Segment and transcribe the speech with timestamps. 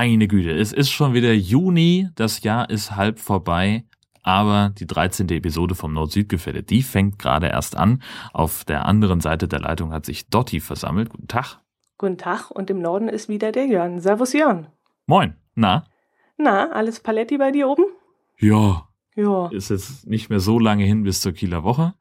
[0.00, 3.82] Meine Güte, es ist schon wieder Juni, das Jahr ist halb vorbei,
[4.22, 5.28] aber die 13.
[5.30, 8.00] Episode vom Nord-Süd-Gefälle, die fängt gerade erst an.
[8.32, 11.10] Auf der anderen Seite der Leitung hat sich Dotti versammelt.
[11.10, 11.58] Guten Tag.
[11.98, 13.98] Guten Tag und im Norden ist wieder der Jörn.
[13.98, 14.68] Servus Jörn.
[15.06, 15.34] Moin.
[15.56, 15.82] Na?
[16.36, 17.82] Na, alles Paletti bei dir oben?
[18.38, 18.86] Ja.
[19.16, 19.48] Ja.
[19.48, 21.94] Ist jetzt nicht mehr so lange hin bis zur Kieler Woche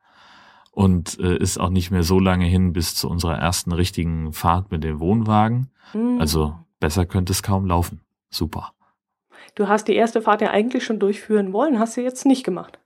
[0.69, 4.69] und äh, ist auch nicht mehr so lange hin bis zu unserer ersten richtigen Fahrt
[4.69, 5.71] mit dem Wohnwagen.
[5.93, 6.21] Hm.
[6.21, 8.01] Also besser könnte es kaum laufen.
[8.29, 8.73] Super.
[9.55, 12.79] Du hast die erste Fahrt ja eigentlich schon durchführen wollen, hast du jetzt nicht gemacht.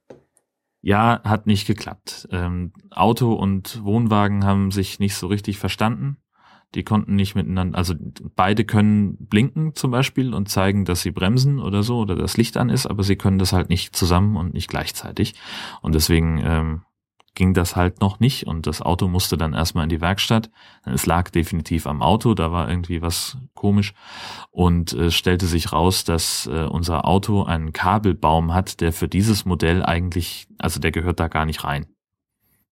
[0.82, 2.28] Ja, hat nicht geklappt.
[2.32, 6.18] Ähm, Auto und Wohnwagen haben sich nicht so richtig verstanden.
[6.74, 7.94] Die konnten nicht miteinander, also
[8.36, 12.56] beide können blinken zum Beispiel und zeigen, dass sie bremsen oder so oder das Licht
[12.56, 15.36] an ist, aber sie können das halt nicht zusammen und nicht gleichzeitig.
[15.82, 16.82] Und deswegen ähm,
[17.34, 20.50] ging das halt noch nicht und das Auto musste dann erstmal in die Werkstatt.
[20.86, 23.94] Es lag definitiv am Auto, da war irgendwie was komisch
[24.50, 29.08] und es äh, stellte sich raus, dass äh, unser Auto einen Kabelbaum hat, der für
[29.08, 31.86] dieses Modell eigentlich, also der gehört da gar nicht rein.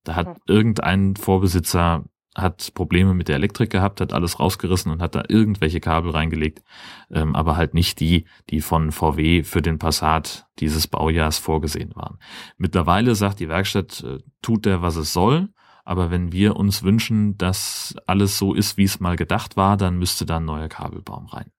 [0.04, 0.34] Da hat Mhm.
[0.46, 2.04] irgendein Vorbesitzer
[2.40, 6.62] hat Probleme mit der Elektrik gehabt, hat alles rausgerissen und hat da irgendwelche Kabel reingelegt,
[7.10, 12.18] ähm, aber halt nicht die, die von VW für den Passat dieses Baujahrs vorgesehen waren.
[12.56, 15.48] Mittlerweile sagt die Werkstatt, äh, tut der, was es soll,
[15.84, 19.98] aber wenn wir uns wünschen, dass alles so ist, wie es mal gedacht war, dann
[19.98, 21.50] müsste da ein neuer Kabelbaum rein.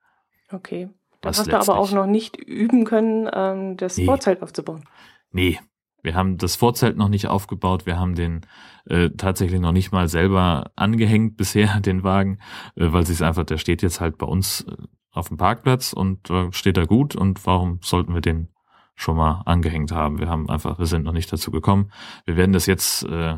[0.51, 0.89] Okay.
[1.21, 4.05] Da hast du aber auch noch nicht üben können, ähm, das Nee.
[4.05, 4.85] Vorzelt aufzubauen.
[5.31, 5.59] Nee,
[6.01, 8.41] wir haben das Vorzelt noch nicht aufgebaut, wir haben den
[8.89, 12.39] äh, tatsächlich noch nicht mal selber angehängt bisher, den Wagen,
[12.75, 14.75] äh, weil sich einfach, der steht jetzt halt bei uns äh,
[15.11, 18.49] auf dem Parkplatz und äh, steht da gut und warum sollten wir den
[18.95, 20.19] schon mal angehängt haben?
[20.19, 21.91] Wir haben einfach, wir sind noch nicht dazu gekommen.
[22.25, 23.37] Wir werden das jetzt, äh,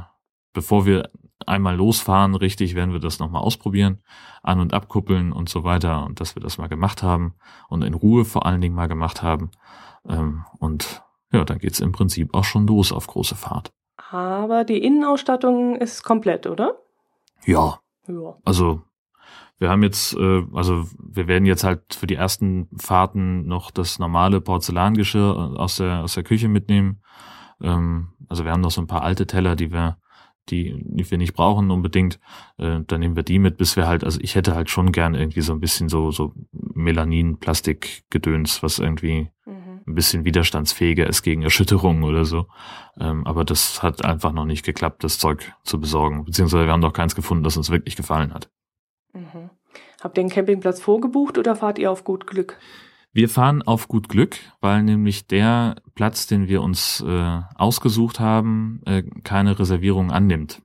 [0.54, 1.12] bevor wir
[1.46, 4.00] einmal losfahren, richtig, werden wir das nochmal ausprobieren,
[4.44, 7.34] an- und abkuppeln und so weiter und dass wir das mal gemacht haben
[7.68, 9.52] und in Ruhe vor allen Dingen mal gemacht haben.
[10.08, 13.72] Ähm, und ja, dann geht's im Prinzip auch schon los auf große Fahrt.
[14.12, 16.76] Aber die Innenausstattung ist komplett, oder?
[17.46, 18.38] Ja, Ja.
[18.44, 18.82] also
[19.58, 24.00] wir haben jetzt, äh, also wir werden jetzt halt für die ersten Fahrten noch das
[24.00, 27.02] normale Porzellangeschirr aus der aus der Küche mitnehmen.
[27.62, 29.98] Ähm, also wir haben noch so ein paar alte Teller, die wir
[30.50, 32.20] die, die wir nicht brauchen unbedingt.
[32.58, 35.14] Äh, dann nehmen wir die mit, bis wir halt, also ich hätte halt schon gern
[35.14, 39.61] irgendwie so ein bisschen so so Melanin Plastikgedöns, was irgendwie Mhm.
[39.88, 42.48] Ein bisschen widerstandsfähiger ist gegen Erschütterungen oder so.
[43.00, 46.26] Ähm, aber das hat einfach noch nicht geklappt, das Zeug zu besorgen.
[46.26, 48.50] Beziehungsweise wir haben noch keins gefunden, das uns wirklich gefallen hat.
[49.14, 49.50] Mhm.
[50.02, 52.58] Habt ihr den Campingplatz vorgebucht oder fahrt ihr auf gut Glück?
[53.14, 58.82] Wir fahren auf gut Glück, weil nämlich der Platz, den wir uns äh, ausgesucht haben,
[58.86, 60.62] äh, keine Reservierung annimmt.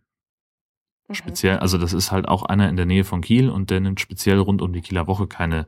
[1.08, 1.14] Mhm.
[1.14, 4.00] Speziell, also das ist halt auch einer in der Nähe von Kiel und der nimmt
[4.00, 5.66] speziell rund um die Kieler Woche keine,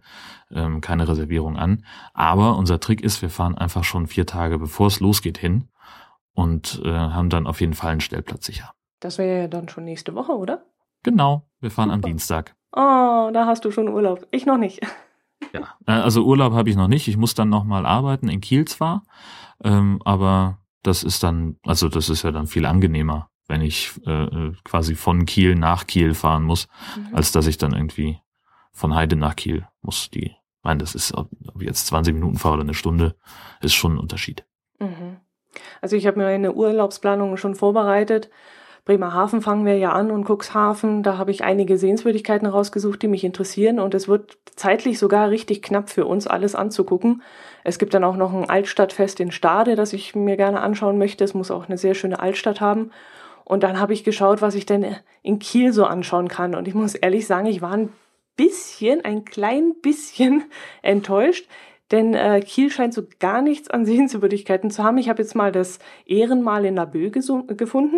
[0.51, 1.85] ähm, keine Reservierung an.
[2.13, 5.69] Aber unser Trick ist, wir fahren einfach schon vier Tage bevor es losgeht hin
[6.35, 8.73] und äh, haben dann auf jeden Fall einen Stellplatz sicher.
[9.01, 10.65] Das wäre ja dann schon nächste Woche, oder?
[11.05, 12.09] Genau, wir fahren am Super.
[12.09, 12.57] Dienstag.
[12.73, 14.27] Oh, da hast du schon Urlaub.
[14.31, 14.81] Ich noch nicht.
[15.53, 15.69] Ja.
[15.87, 17.07] Äh, Also Urlaub habe ich noch nicht.
[17.07, 19.05] Ich muss dann noch mal arbeiten in Kiel zwar,
[19.63, 24.25] ähm, aber das ist dann, also das ist ja dann viel angenehmer, wenn ich äh,
[24.25, 27.15] äh, quasi von Kiel nach Kiel fahren muss, Mhm.
[27.15, 28.19] als dass ich dann irgendwie
[28.73, 30.11] von Heide nach Kiel muss.
[30.11, 31.29] Die, ich meine, das ist, ob
[31.59, 33.17] ich jetzt 20 Minuten fahre oder eine Stunde,
[33.61, 34.45] ist schon ein Unterschied.
[34.79, 35.17] Mhm.
[35.81, 38.31] Also ich habe mir eine Urlaubsplanung schon vorbereitet.
[38.85, 43.23] Bremerhaven fangen wir ja an und Cuxhaven, da habe ich einige Sehenswürdigkeiten rausgesucht, die mich
[43.23, 47.23] interessieren und es wird zeitlich sogar richtig knapp für uns alles anzugucken.
[47.65, 51.23] Es gibt dann auch noch ein Altstadtfest in Stade, das ich mir gerne anschauen möchte.
[51.23, 52.91] Es muss auch eine sehr schöne Altstadt haben.
[53.49, 54.85] Und dann habe ich geschaut, was ich denn
[55.23, 56.55] in Kiel so anschauen kann.
[56.55, 57.89] Und ich muss ehrlich sagen, ich war ein
[58.37, 60.45] bisschen, ein klein bisschen
[60.83, 61.49] enttäuscht.
[61.91, 64.99] Denn äh, Kiel scheint so gar nichts an Sehenswürdigkeiten zu haben.
[64.99, 67.97] Ich habe jetzt mal das Ehrenmal in gesu- gefunden.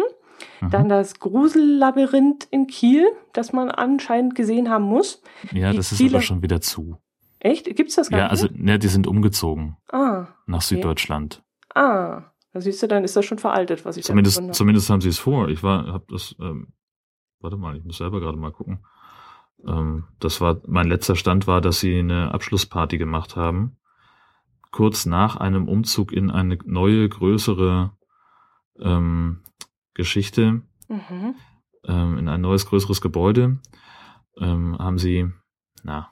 [0.60, 0.70] Mhm.
[0.70, 5.20] Dann das Grusellabyrinth in Kiel, das man anscheinend gesehen haben muss.
[5.52, 6.96] ja, die das ist Kieler- aber schon wieder zu.
[7.40, 7.74] Echt?
[7.74, 8.30] Gibt's das gar Ja, nicht?
[8.32, 11.42] also, ne, die sind umgezogen ah, nach Süddeutschland.
[11.74, 12.22] ah.
[12.52, 14.56] Da siehst du, dann ist das schon veraltet, was ich da Zumindest, gefunden habe.
[14.56, 15.48] zumindest haben sie es vor.
[15.48, 16.72] Ich war, hab das, ähm,
[17.40, 18.84] warte mal, ich muss selber gerade mal gucken.
[19.66, 23.76] Ähm, das war, mein letzter Stand war, dass sie eine Abschlussparty gemacht haben.
[24.72, 27.92] Kurz nach einem Umzug in eine neue, größere
[28.80, 29.42] ähm,
[29.94, 31.34] Geschichte, Mhm.
[31.84, 33.60] ähm, in ein neues, größeres Gebäude,
[34.38, 35.30] ähm, haben sie,
[35.84, 36.10] na,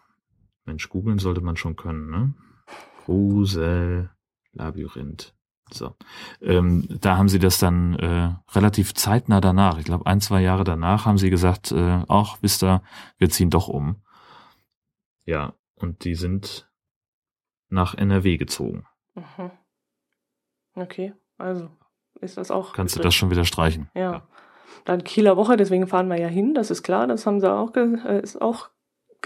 [0.64, 2.34] Mensch, googeln sollte man schon können, ne?
[3.06, 4.10] Grusel,
[4.52, 5.34] Labyrinth.
[5.72, 5.94] So.
[6.40, 10.64] Ähm, da haben sie das dann äh, relativ zeitnah danach, ich glaube ein, zwei Jahre
[10.64, 12.82] danach, haben sie gesagt, äh, ach, wisst ihr,
[13.18, 14.02] wir ziehen doch um.
[15.24, 16.70] Ja, und die sind
[17.68, 18.86] nach NRW gezogen.
[19.14, 19.50] Mhm.
[20.74, 21.68] Okay, also
[22.20, 22.72] ist das auch.
[22.72, 23.90] Kannst du das schon wieder streichen?
[23.94, 24.12] Ja.
[24.12, 24.28] ja.
[24.84, 27.74] Dann Kieler Woche, deswegen fahren wir ja hin, das ist klar, das haben sie auch,
[27.74, 28.70] äh, ist auch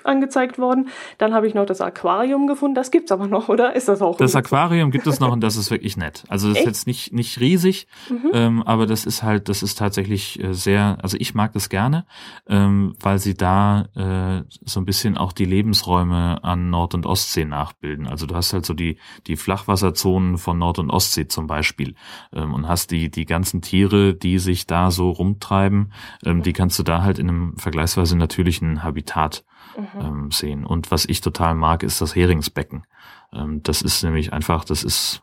[0.05, 0.89] angezeigt worden.
[1.19, 2.75] Dann habe ich noch das Aquarium gefunden.
[2.75, 3.75] Das gibt's aber noch, oder?
[3.77, 4.17] Ist das auch?
[4.17, 6.25] Das Aquarium gibt es noch und das ist wirklich nett.
[6.29, 6.67] Also das Echt?
[6.67, 8.31] ist jetzt nicht nicht riesig, mhm.
[8.33, 10.99] ähm, aber das ist halt, das ist tatsächlich äh, sehr.
[11.03, 12.07] Also ich mag das gerne,
[12.49, 17.45] ähm, weil sie da äh, so ein bisschen auch die Lebensräume an Nord- und Ostsee
[17.45, 18.07] nachbilden.
[18.07, 18.97] Also du hast halt so die
[19.27, 21.95] die Flachwasserzonen von Nord- und Ostsee zum Beispiel
[22.33, 25.93] ähm, und hast die die ganzen Tiere, die sich da so rumtreiben,
[26.25, 29.45] ähm, die kannst du da halt in einem vergleichsweise natürlichen Habitat
[29.77, 30.01] mhm.
[30.01, 30.65] ähm, sehen.
[30.65, 32.87] Und was ich total mag, ist das Heringsbecken.
[33.33, 35.23] Ähm, das ist nämlich einfach, das ist,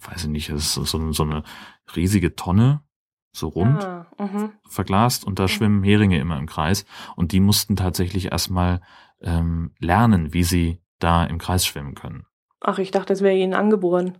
[0.00, 1.42] weiß ich nicht, das ist so, so eine
[1.94, 2.82] riesige Tonne,
[3.32, 4.52] so rund, ah, mhm.
[4.68, 5.48] verglast und da mhm.
[5.48, 6.84] schwimmen Heringe immer im Kreis.
[7.16, 8.80] Und die mussten tatsächlich erstmal
[9.20, 12.26] ähm, lernen, wie sie da im Kreis schwimmen können.
[12.60, 14.18] Ach, ich dachte, das wäre ihnen angeboren.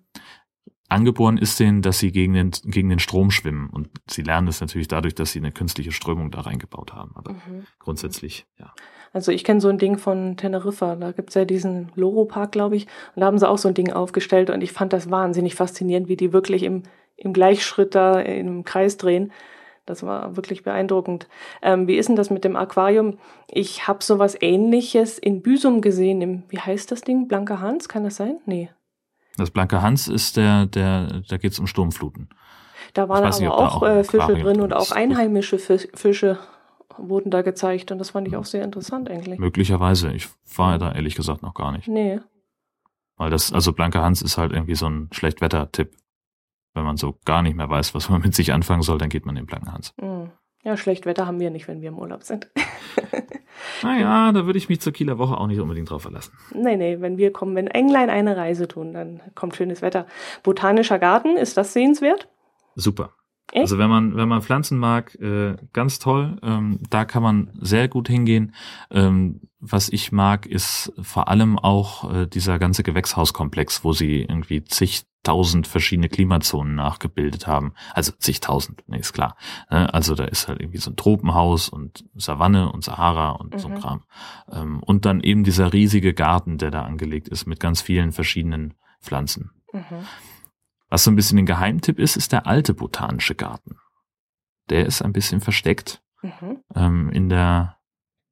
[0.88, 3.70] Angeboren ist denen, dass sie gegen den, gegen den Strom schwimmen.
[3.70, 7.12] Und sie lernen es natürlich dadurch, dass sie eine künstliche Strömung da reingebaut haben.
[7.14, 7.66] Aber mhm.
[7.78, 8.74] grundsätzlich, ja.
[9.12, 12.86] Also ich kenne so ein Ding von Teneriffa, da gibt's ja diesen Loro-Park, glaube ich,
[13.14, 16.08] und da haben sie auch so ein Ding aufgestellt und ich fand das wahnsinnig faszinierend,
[16.08, 16.84] wie die wirklich im,
[17.16, 19.32] im Gleichschritt da im Kreis drehen.
[19.86, 21.26] Das war wirklich beeindruckend.
[21.62, 23.18] Ähm, wie ist denn das mit dem Aquarium?
[23.48, 27.26] Ich habe sowas ähnliches in Büsum gesehen, im, wie heißt das Ding?
[27.26, 28.38] Blanker Hans, kann das sein?
[28.46, 28.70] Nee.
[29.36, 32.28] Das Blanke Hans ist der, der, da geht's um Sturmfluten.
[32.92, 36.38] Da waren aber nicht, auch, auch äh, Fische drin und auch einheimische Fische
[36.96, 39.38] wurden da gezeigt und das fand ich auch sehr interessant eigentlich.
[39.38, 40.12] Möglicherweise.
[40.12, 41.88] Ich war da ehrlich gesagt noch gar nicht.
[41.88, 42.20] Nee.
[43.16, 45.94] Weil das, also Blanke Hans ist halt irgendwie so ein Schlechtwetter-Tipp.
[46.72, 49.26] Wenn man so gar nicht mehr weiß, was man mit sich anfangen soll, dann geht
[49.26, 49.94] man in Blanken Hans.
[50.00, 50.30] Mhm.
[50.62, 52.50] Ja, Schlechtwetter haben wir nicht, wenn wir im Urlaub sind.
[53.82, 56.32] naja, da würde ich mich zur Kieler Woche auch nicht unbedingt drauf verlassen.
[56.54, 60.06] Nee, nee, wenn wir kommen, wenn Englein eine Reise tun, dann kommt schönes Wetter.
[60.42, 62.28] Botanischer Garten, ist das sehenswert?
[62.74, 63.14] Super.
[63.52, 63.62] Echt?
[63.62, 66.38] Also wenn man wenn man Pflanzen mag, äh, ganz toll.
[66.42, 68.54] Ähm, da kann man sehr gut hingehen.
[68.90, 74.64] Ähm, was ich mag, ist vor allem auch äh, dieser ganze Gewächshauskomplex, wo sie irgendwie
[74.64, 77.74] zigtausend verschiedene Klimazonen nachgebildet haben.
[77.92, 79.36] Also zigtausend, nee, ist klar.
[79.70, 79.92] Ne?
[79.92, 83.58] Also da ist halt irgendwie so ein Tropenhaus und Savanne und Sahara und mhm.
[83.58, 83.80] so ein mhm.
[83.80, 84.02] Kram.
[84.50, 88.74] Ähm, und dann eben dieser riesige Garten, der da angelegt ist mit ganz vielen verschiedenen
[89.02, 89.50] Pflanzen.
[89.72, 90.06] Mhm.
[90.90, 93.76] Was so ein bisschen ein Geheimtipp ist, ist der alte botanische Garten.
[94.68, 96.02] Der ist ein bisschen versteckt.
[96.22, 96.58] Mhm.
[96.74, 97.76] Ähm, in der,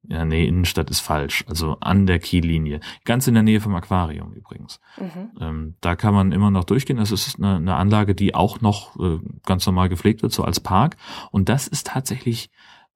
[0.03, 1.45] ja, nee, Innenstadt ist falsch.
[1.47, 2.81] Also an der Kiellinie.
[3.05, 4.79] Ganz in der Nähe vom Aquarium übrigens.
[4.97, 5.31] Mhm.
[5.39, 6.97] Ähm, da kann man immer noch durchgehen.
[6.97, 10.59] Das ist eine, eine Anlage, die auch noch äh, ganz normal gepflegt wird, so als
[10.59, 10.97] Park.
[11.31, 12.51] Und das ist tatsächlich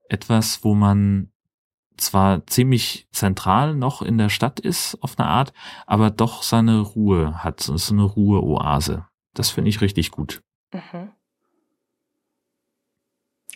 [0.10, 1.32] etwas, wo man
[1.98, 5.54] zwar ziemlich zentral noch in der Stadt ist, auf eine Art,
[5.86, 7.62] aber doch seine Ruhe hat.
[7.62, 9.06] So eine Ruheoase.
[9.34, 10.42] Das finde ich richtig gut.
[10.74, 11.12] Mhm.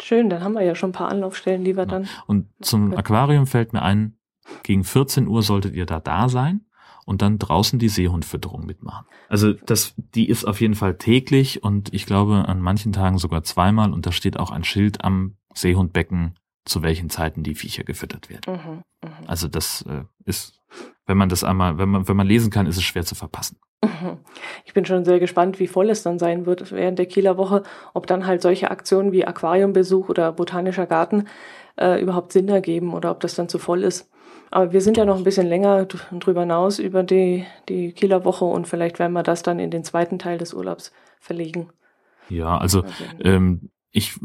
[0.02, 1.90] Schön, dann haben wir ja schon ein paar Anlaufstellen, die wir ja.
[1.90, 2.08] dann.
[2.28, 4.18] Und zum Aquarium fällt mir ein,
[4.64, 6.66] gegen 14 Uhr solltet ihr da da sein
[7.06, 9.06] und dann draußen die Seehundfütterung mitmachen.
[9.30, 13.44] Also das, die ist auf jeden Fall täglich und ich glaube an manchen Tagen sogar
[13.44, 18.30] zweimal und da steht auch ein Schild am Seehundbecken, zu welchen Zeiten die Viecher gefüttert
[18.30, 18.54] werden.
[18.54, 19.28] Mhm, mh.
[19.28, 20.62] Also das äh, ist,
[21.06, 23.58] wenn man das einmal, wenn man, wenn man lesen kann, ist es schwer zu verpassen.
[24.66, 27.64] Ich bin schon sehr gespannt, wie voll es dann sein wird während der Kieler Woche,
[27.94, 31.26] ob dann halt solche Aktionen wie Aquariumbesuch oder botanischer Garten
[31.80, 34.10] äh, überhaupt Sinn ergeben oder ob das dann zu voll ist.
[34.50, 38.46] Aber wir sind ja noch ein bisschen länger drüber hinaus über die, die Kieler Woche
[38.46, 41.70] und vielleicht werden wir das dann in den zweiten Teil des Urlaubs verlegen.
[42.30, 42.84] Ja, also
[43.20, 44.18] ähm, ich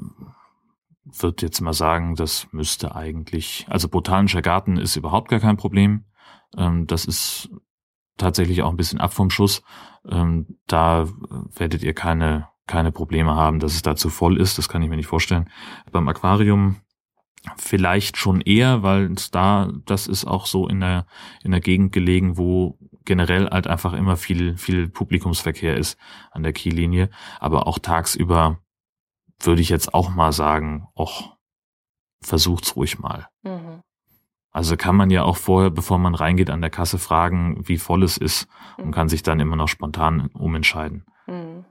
[1.04, 6.04] würde jetzt mal sagen, das müsste eigentlich, also botanischer Garten ist überhaupt gar kein Problem.
[6.56, 7.50] Ähm, das ist
[8.16, 9.62] tatsächlich auch ein bisschen ab vom Schuss.
[10.08, 11.08] Ähm, da
[11.54, 14.58] werdet ihr keine, keine Probleme haben, dass es da zu voll ist.
[14.58, 15.50] Das kann ich mir nicht vorstellen.
[15.90, 16.76] Beim Aquarium
[17.56, 21.06] vielleicht schon eher, weil es da, das ist auch so in der,
[21.42, 25.98] in der Gegend gelegen, wo generell halt einfach immer viel, viel Publikumsverkehr ist
[26.30, 27.10] an der Kiellinie.
[27.40, 28.58] Aber auch tagsüber
[29.40, 31.36] würde ich jetzt auch mal sagen, och,
[32.22, 33.28] versucht's ruhig mal.
[33.42, 33.82] Mhm.
[34.52, 38.02] Also kann man ja auch vorher, bevor man reingeht, an der Kasse fragen, wie voll
[38.02, 38.90] es ist und mhm.
[38.92, 41.04] kann sich dann immer noch spontan umentscheiden.
[41.26, 41.64] Mhm.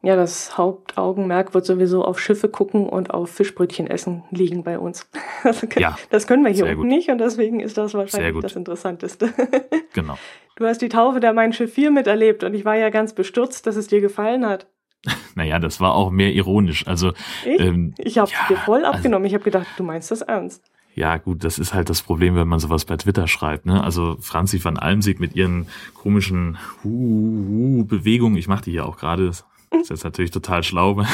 [0.00, 5.10] Ja, das Hauptaugenmerk wird sowieso auf Schiffe gucken und auf Fischbrötchen essen liegen bei uns.
[5.44, 8.56] Das, können, ja, das können wir hier unten nicht und deswegen ist das wahrscheinlich das
[8.56, 9.32] Interessanteste.
[9.94, 10.18] Genau.
[10.56, 13.66] Du hast die Taufe der Mein Schiff 4 miterlebt und ich war ja ganz bestürzt,
[13.66, 14.66] dass es dir gefallen hat.
[15.34, 16.86] Naja, das war auch mehr ironisch.
[16.86, 17.12] Also
[17.44, 19.24] ich, ähm, ich habe ja, dir voll also abgenommen.
[19.24, 20.64] Also, ich habe gedacht, du meinst das ernst.
[20.98, 23.66] Ja, gut, das ist halt das Problem, wenn man sowas bei Twitter schreibt.
[23.66, 23.84] Ne?
[23.84, 28.96] Also Franzi van Almsieg mit ihren komischen Hu -Hu Bewegungen, ich mache die ja auch
[28.96, 29.44] gerade, das
[29.80, 31.04] ist jetzt natürlich total schlau,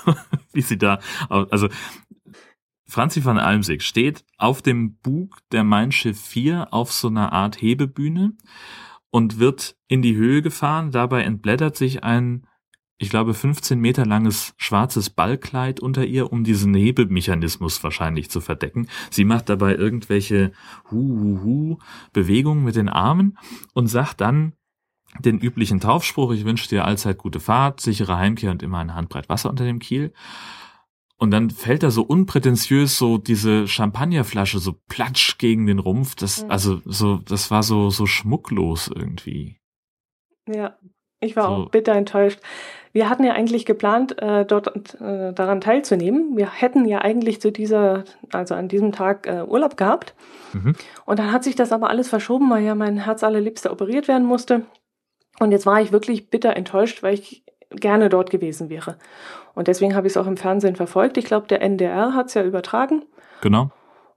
[0.52, 1.68] wie sie da, also
[2.86, 7.60] Franzi van Almsieg steht auf dem Bug der Mein Schiff 4 auf so einer Art
[7.60, 8.34] Hebebühne
[9.10, 10.92] und wird in die Höhe gefahren.
[10.92, 12.46] Dabei entblättert sich ein
[13.02, 18.86] ich glaube, 15 Meter langes schwarzes Ballkleid unter ihr, um diesen Hebemechanismus wahrscheinlich zu verdecken.
[19.10, 20.52] Sie macht dabei irgendwelche
[20.88, 23.36] Hu-Hu-Bewegungen mit den Armen
[23.74, 24.52] und sagt dann
[25.18, 29.28] den üblichen Taufspruch, ich wünsche dir allzeit gute Fahrt, sichere Heimkehr und immer eine Handbreit
[29.28, 30.12] Wasser unter dem Kiel.
[31.18, 36.14] Und dann fällt da so unprätentiös so diese Champagnerflasche so platsch gegen den Rumpf.
[36.14, 36.50] Das, mhm.
[36.52, 39.58] also so, das war so, so schmucklos irgendwie.
[40.48, 40.78] Ja,
[41.18, 41.50] ich war so.
[41.50, 42.38] auch bitter enttäuscht.
[42.92, 46.36] Wir hatten ja eigentlich geplant, äh, dort äh, daran teilzunehmen.
[46.36, 50.14] Wir hätten ja eigentlich zu dieser, also an diesem Tag äh, Urlaub gehabt.
[50.52, 50.74] Mhm.
[51.06, 54.26] Und dann hat sich das aber alles verschoben, weil ja mein Herz allerliebster operiert werden
[54.26, 54.66] musste.
[55.40, 58.98] Und jetzt war ich wirklich bitter enttäuscht, weil ich gerne dort gewesen wäre.
[59.54, 61.16] Und deswegen habe ich es auch im Fernsehen verfolgt.
[61.16, 63.04] Ich glaube, der NDR hat es ja übertragen.
[63.40, 63.70] Genau.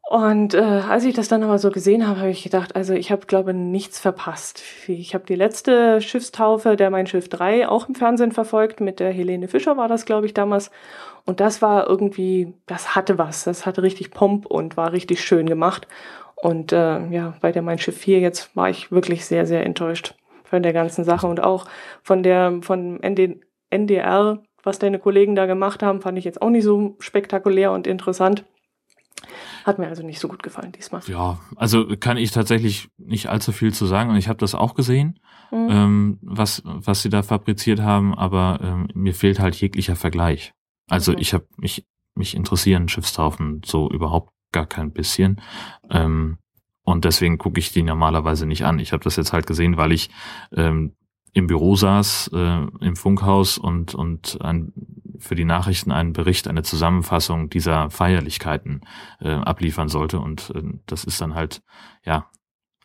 [0.07, 3.11] Und äh, als ich das dann aber so gesehen habe, habe ich gedacht, also ich
[3.11, 4.61] habe, glaube nichts verpasst.
[4.87, 8.81] Ich habe die letzte Schiffstaufe, der Mein Schiff 3, auch im Fernsehen verfolgt.
[8.81, 10.69] Mit der Helene Fischer war das, glaube ich, damals.
[11.25, 13.45] Und das war irgendwie, das hatte was.
[13.45, 15.87] Das hatte richtig Pomp und war richtig schön gemacht.
[16.35, 20.13] Und äh, ja, bei der Mein Schiff 4 jetzt war ich wirklich sehr, sehr enttäuscht
[20.43, 21.65] von der ganzen Sache und auch
[22.03, 23.39] von der, von ND,
[23.71, 27.87] NDR, was deine Kollegen da gemacht haben, fand ich jetzt auch nicht so spektakulär und
[27.87, 28.45] interessant.
[29.65, 31.01] Hat mir also nicht so gut gefallen diesmal.
[31.07, 34.75] Ja, also kann ich tatsächlich nicht allzu viel zu sagen und ich habe das auch
[34.75, 35.19] gesehen,
[35.51, 35.67] mhm.
[35.69, 40.53] ähm, was, was sie da fabriziert haben, aber ähm, mir fehlt halt jeglicher Vergleich.
[40.89, 41.17] Also mhm.
[41.19, 45.41] ich habe mich, mich interessieren Schiffstaufen so überhaupt gar kein bisschen.
[45.89, 46.37] Ähm,
[46.83, 48.79] und deswegen gucke ich die normalerweise nicht an.
[48.79, 50.09] Ich habe das jetzt halt gesehen, weil ich
[50.55, 50.95] ähm,
[51.33, 54.71] im Büro saß, äh, im Funkhaus und, und ein,
[55.25, 58.81] für die Nachrichten einen Bericht, eine Zusammenfassung dieser Feierlichkeiten
[59.19, 60.19] äh, abliefern sollte.
[60.19, 61.61] Und äh, das ist dann halt,
[62.03, 62.29] ja,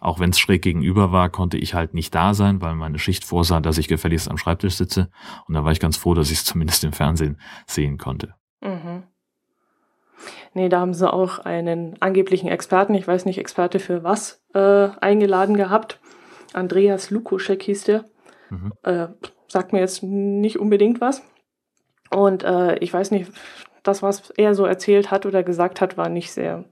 [0.00, 3.24] auch wenn es schräg gegenüber war, konnte ich halt nicht da sein, weil meine Schicht
[3.24, 5.10] vorsah, dass ich gefälligst am Schreibtisch sitze.
[5.46, 8.34] Und da war ich ganz froh, dass ich es zumindest im Fernsehen sehen konnte.
[8.62, 9.04] Mhm.
[10.54, 14.88] Nee, da haben sie auch einen angeblichen Experten, ich weiß nicht, Experte für was, äh,
[15.00, 16.00] eingeladen gehabt.
[16.52, 18.04] Andreas Lukoschek hieß der.
[18.50, 18.72] Mhm.
[18.82, 19.08] Äh,
[19.48, 21.22] sagt mir jetzt nicht unbedingt was.
[22.10, 23.30] Und äh, ich weiß nicht,
[23.82, 26.64] das, was er so erzählt hat oder gesagt hat, war nicht sehr,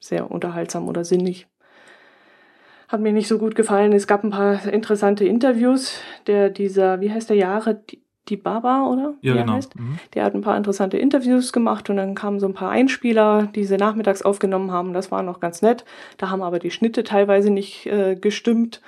[0.00, 1.46] sehr unterhaltsam oder sinnig.
[2.88, 3.92] Hat mir nicht so gut gefallen.
[3.92, 5.98] Es gab ein paar interessante Interviews.
[6.26, 7.82] Der, dieser, wie heißt der Jahre,
[8.28, 9.14] die, Baba, oder?
[9.20, 9.56] Ja, genau.
[9.56, 9.98] Mhm.
[10.14, 13.64] Der hat ein paar interessante Interviews gemacht und dann kamen so ein paar Einspieler, die
[13.64, 14.92] sie nachmittags aufgenommen haben.
[14.92, 15.84] Das war noch ganz nett.
[16.16, 18.80] Da haben aber die Schnitte teilweise nicht äh, gestimmt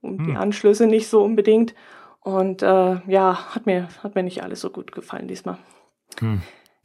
[0.00, 0.26] und hm.
[0.26, 1.74] die Anschlüsse nicht so unbedingt.
[2.20, 5.58] Und äh, ja, hat mir, hat mir nicht alles so gut gefallen diesmal.
[6.18, 6.42] Hm.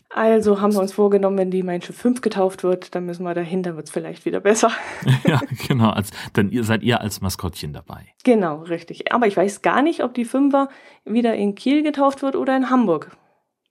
[0.09, 3.33] Also haben wir uns vorgenommen, wenn die Mein Schiff 5 getauft wird, dann müssen wir
[3.33, 4.71] dahin, dann wird es vielleicht wieder besser.
[5.25, 5.89] ja, genau.
[5.89, 8.13] Als, dann ihr, seid ihr als Maskottchen dabei.
[8.23, 9.11] Genau, richtig.
[9.11, 10.69] Aber ich weiß gar nicht, ob die Fünfer
[11.03, 13.17] wieder in Kiel getauft wird oder in Hamburg.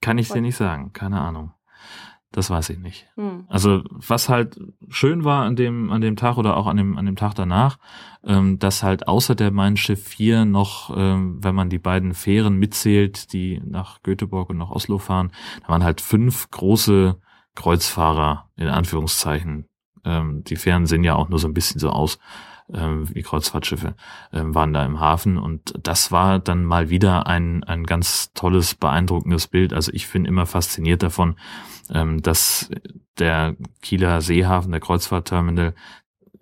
[0.03, 1.53] Kann ich dir nicht sagen, keine Ahnung.
[2.35, 3.07] Das weiß ich nicht.
[3.15, 3.45] Hm.
[3.47, 7.07] Also was halt schön war an dem an dem Tag oder auch an dem an
[7.07, 7.79] dem Tag danach,
[8.25, 12.57] ähm, dass halt außer der Mein Schiff 4 noch, ähm, wenn man die beiden Fähren
[12.57, 15.31] mitzählt, die nach Göteborg und nach Oslo fahren,
[15.63, 17.21] da waren halt fünf große
[17.55, 19.69] Kreuzfahrer in Anführungszeichen.
[20.05, 22.19] Ähm, die Fähren sehen ja auch nur so ein bisschen so aus
[22.73, 23.95] ähm, wie Kreuzfahrtschiffe,
[24.33, 25.39] ähm, waren da im Hafen.
[25.39, 29.73] Und das war dann mal wieder ein, ein ganz tolles, beeindruckendes Bild.
[29.73, 31.37] Also ich bin immer fasziniert davon,
[31.91, 32.71] ähm, dass
[33.19, 35.75] der Kieler Seehafen, der Kreuzfahrtterminal,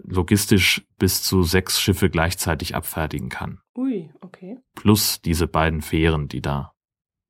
[0.04, 3.60] logistisch bis zu sechs Schiffe gleichzeitig abfertigen kann.
[3.76, 4.58] Ui, okay.
[4.74, 6.72] Plus diese beiden Fähren, die da,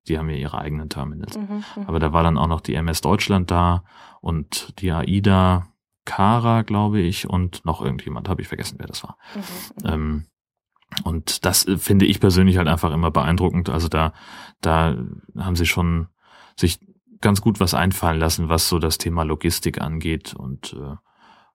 [0.08, 1.36] die haben ja ihre eigenen Terminals.
[1.36, 1.86] Mhm, mhm.
[1.86, 3.84] Aber da war dann auch noch die MS Deutschland da
[4.20, 5.68] und die AIDA
[6.04, 9.16] Kara, glaube ich, und noch irgendjemand, habe ich vergessen, wer das war.
[9.34, 10.26] Mhm, mhm, ähm,
[11.04, 13.70] und das finde ich persönlich halt einfach immer beeindruckend.
[13.70, 14.12] Also da,
[14.60, 14.96] da
[15.38, 16.08] haben sie schon
[16.56, 16.80] sich
[17.22, 20.34] ganz gut was einfallen lassen, was so das Thema Logistik angeht.
[20.34, 20.96] Und, äh,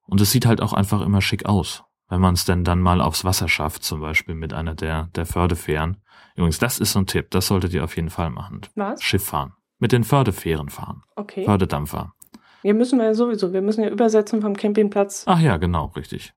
[0.08, 3.02] und es sieht halt auch einfach immer schick aus, wenn man es denn dann mal
[3.02, 5.98] aufs Wasser schafft, zum Beispiel mit einer der, der Fördefähren.
[6.36, 8.62] Übrigens, das ist so ein Tipp, das solltet ihr auf jeden Fall machen.
[8.76, 9.04] Was?
[9.04, 9.54] Schiff fahren.
[9.80, 11.04] Mit den Fördefähren fahren.
[11.16, 11.46] Okay.
[11.46, 12.14] Fördedampfer.
[12.64, 15.24] Wir müssen ja sowieso, wir müssen ja übersetzen vom Campingplatz.
[15.28, 16.34] Ach ja, genau, richtig.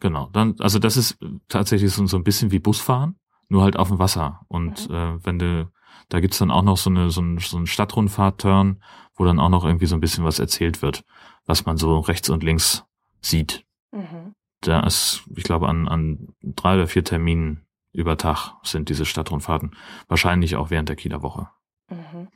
[0.00, 0.28] Genau.
[0.32, 3.98] Dann, also das ist tatsächlich so, so ein bisschen wie Busfahren, nur halt auf dem
[3.98, 4.40] Wasser.
[4.48, 4.94] Und mhm.
[4.94, 5.70] äh, wenn du,
[6.08, 8.82] da gibt's dann auch noch so eine so ein, so ein Stadtrundfahrt-Turn,
[9.16, 11.04] wo dann auch noch irgendwie so ein bisschen was erzählt wird,
[11.46, 12.84] was man so rechts und links
[13.20, 13.64] sieht.
[13.92, 14.34] Mhm.
[14.60, 19.74] Da ist, ich glaube, an, an drei oder vier Terminen über Tag sind diese Stadtrundfahrten.
[20.08, 21.48] Wahrscheinlich auch während der Kieler Woche.
[21.90, 22.28] Mhm.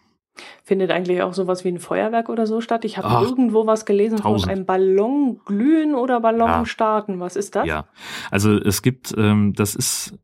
[0.65, 2.85] Findet eigentlich auch sowas wie ein Feuerwerk oder so statt?
[2.87, 4.45] Ich habe irgendwo was gelesen tausend.
[4.45, 6.67] von einem Ballon glühen oder Ballon Ja.
[6.67, 7.21] starten.
[7.21, 7.67] Was ist das?
[7.67, 7.87] Ja,
[8.31, 10.19] also es gibt, ähm, das ist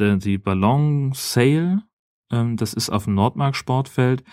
[0.00, 1.82] äh, die Ballon Sail,
[2.30, 4.24] ähm, das ist auf dem Nordmark Sportfeld.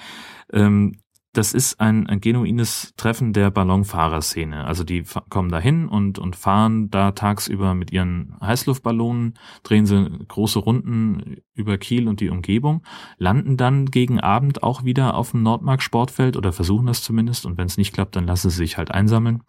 [0.51, 1.01] Ähm,
[1.33, 4.65] das ist ein, ein genuines Treffen der Ballonfahrerszene.
[4.65, 10.59] Also die kommen dahin und, und fahren da tagsüber mit ihren Heißluftballonen, drehen sie große
[10.59, 12.83] Runden über Kiel und die Umgebung,
[13.17, 17.45] landen dann gegen Abend auch wieder auf dem Nordmark Sportfeld oder versuchen das zumindest.
[17.45, 19.41] Und wenn es nicht klappt, dann lassen sie sich halt einsammeln.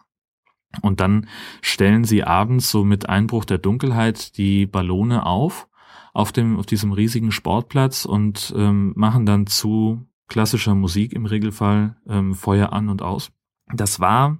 [0.81, 1.27] Und dann
[1.61, 5.67] stellen sie abends so mit Einbruch der Dunkelheit die Ballone auf
[6.13, 11.97] auf dem auf diesem riesigen Sportplatz und ähm, machen dann zu klassischer Musik im Regelfall
[12.07, 13.31] ähm, Feuer an und aus.
[13.73, 14.39] Das war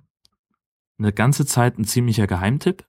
[0.97, 2.85] eine ganze Zeit ein ziemlicher Geheimtipp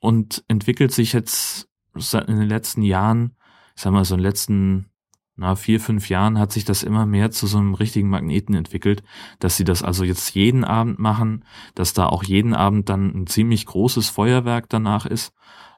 [0.00, 3.36] und entwickelt sich jetzt in den letzten Jahren,
[3.76, 4.90] ich sag mal so in den letzten
[5.36, 9.02] na, vier, fünf Jahren hat sich das immer mehr zu so einem richtigen Magneten entwickelt,
[9.40, 11.44] dass sie das also jetzt jeden Abend machen,
[11.74, 15.34] dass da auch jeden Abend dann ein ziemlich großes Feuerwerk danach ist,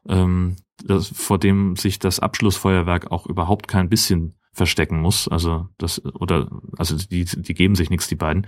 [0.06, 5.28] ähm, das, vor dem sich das Abschlussfeuerwerk auch überhaupt kein bisschen verstecken muss.
[5.28, 8.46] Also das oder also die die geben sich nichts die beiden.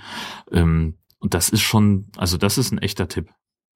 [0.50, 3.28] Ähm, und das ist schon also das ist ein echter Tipp.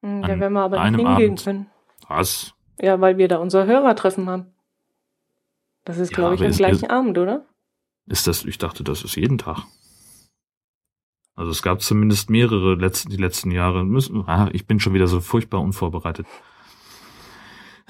[0.03, 1.45] Hm, Da An werden wir aber nicht hingehen Abend.
[1.45, 1.67] können.
[2.09, 2.55] Was?
[2.81, 4.47] Ja, weil wir da unser Hörertreffen haben.
[5.85, 7.47] Das ist, Ja, glaube ich, am gleichen ist- Abend, oder?
[8.07, 8.45] Ist das?
[8.45, 9.65] Ich dachte, das ist jeden Tag.
[11.35, 13.85] Also es gab zumindest mehrere letzten, die letzten Jahre.
[13.85, 16.27] Müssen, ah, ich bin schon wieder so furchtbar unvorbereitet.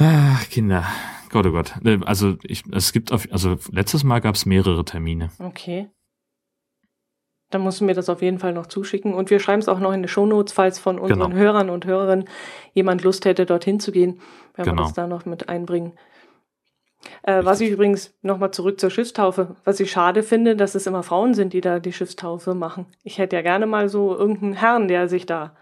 [0.05, 0.85] Ach, Kinder.
[1.31, 1.75] Gott, oh Gott.
[1.85, 5.31] Äh, Also ich, es gibt auf, also letztes Mal gab es mehrere Termine.
[5.39, 5.89] Okay.
[7.51, 9.15] Dann musst du mir das auf jeden Fall noch zuschicken.
[9.15, 11.37] Und wir schreiben es auch noch in die Shownotes, falls von unseren Genau.
[11.37, 12.29] Hörern und Hörerinnen
[12.73, 14.21] jemand Lust hätte, dorthin zu gehen.
[14.55, 14.83] Werden wir Genau.
[14.83, 15.93] das da noch mit einbringen.
[17.25, 21.03] Äh, was ich übrigens nochmal zurück zur Schiffstaufe, was ich schade finde, dass es immer
[21.03, 22.87] Frauen sind, die da die Schiffstaufe machen.
[23.03, 25.57] Ich hätte ja gerne mal so irgendeinen Herrn, der sich da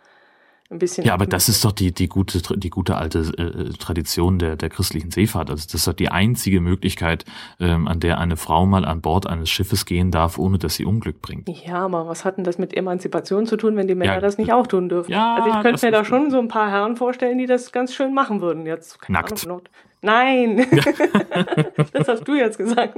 [0.71, 1.05] ein bisschen.
[1.05, 4.69] Ja, aber das ist doch die, die gute, die gute alte äh, Tradition der, der
[4.71, 5.51] christlichen Seefahrt.
[5.51, 7.25] Also das ist doch die einzige Möglichkeit,
[7.59, 10.85] ähm, an der eine Frau mal an Bord eines Schiffes gehen darf, ohne dass sie
[10.85, 11.49] Unglück bringt.
[11.49, 14.39] Ja, aber was hat denn das mit Emanzipation zu tun, wenn die Männer Ja, das
[14.39, 15.11] nicht auch tun dürfen?
[15.11, 17.93] ja, also ich könnte mir da schon so ein paar Herren vorstellen, die das ganz
[17.93, 18.65] schön machen würden.
[18.67, 19.45] Jetzt keine Nackt.
[19.45, 19.63] Ahnung,
[20.03, 20.67] Nein,
[21.93, 22.97] das hast du jetzt gesagt.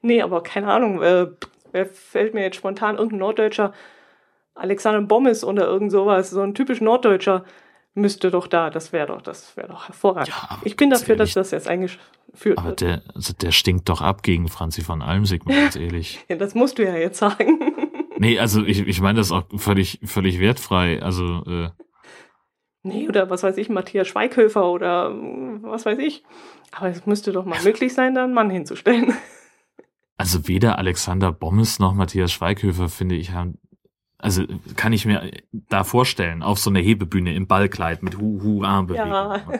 [0.00, 1.02] Nee, aber keine Ahnung.
[1.02, 1.26] Äh,
[1.72, 3.72] wer fällt mir jetzt spontan irgendein Norddeutscher
[4.54, 7.44] Alexander Bommes oder irgend sowas, so ein typisch Norddeutscher
[7.94, 8.70] müsste doch da.
[8.70, 10.28] Das wäre doch, das wäre doch hervorragend.
[10.28, 12.80] Ja, ich bin dafür, ehrlich, dass das jetzt eingeführt Aber wird.
[12.80, 16.24] der, also der stinkt doch ab gegen Franzi von Almsig, mal ganz ehrlich.
[16.28, 17.58] Ja, das musst du ja jetzt sagen.
[18.22, 21.00] Nee, also ich, ich meine das auch völlig, völlig wertfrei.
[21.02, 21.70] Also, äh,
[22.82, 26.22] Nee, oder was weiß ich, Matthias Schweighöfer oder mm, was weiß ich.
[26.70, 29.14] Aber es müsste doch mal möglich sein, da einen Mann hinzustellen.
[30.18, 33.58] also weder Alexander Bommes noch Matthias Schweighöfer, finde ich, haben,
[34.22, 34.44] also
[34.76, 39.08] kann ich mir da vorstellen, auf so einer Hebebühne im Ballkleid mit Hu-Hu-Armbewegung.
[39.08, 39.40] Ja.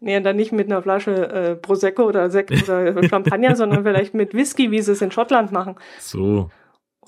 [0.00, 4.12] Nee, und dann nicht mit einer Flasche äh, Prosecco oder Sekt oder Champagner, sondern vielleicht
[4.12, 5.76] mit Whisky, wie sie es in Schottland machen.
[5.98, 6.50] So.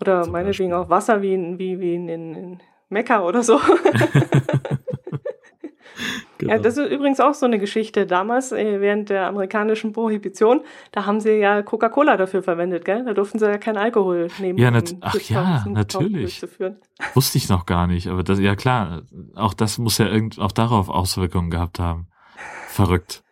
[0.01, 0.73] Oder meinetwegen Beispiel.
[0.73, 3.61] auch Wasser wie in, wie, wie in, in, in Mekka oder so.
[6.39, 6.53] Genau.
[6.53, 8.07] Ja, das ist übrigens auch so eine Geschichte.
[8.07, 10.61] Damals, äh, während der amerikanischen Prohibition,
[10.93, 13.05] da haben sie ja Coca-Cola dafür verwendet, gell?
[13.05, 14.59] Da durften sie ja keinen Alkohol nehmen.
[14.59, 16.43] Ja, um nat- ach ja, natürlich.
[17.15, 19.03] Wusste ich noch gar nicht, aber das, ja klar,
[19.35, 22.09] auch das muss ja irgend, auch darauf Auswirkungen gehabt haben.
[22.69, 23.23] Verrückt.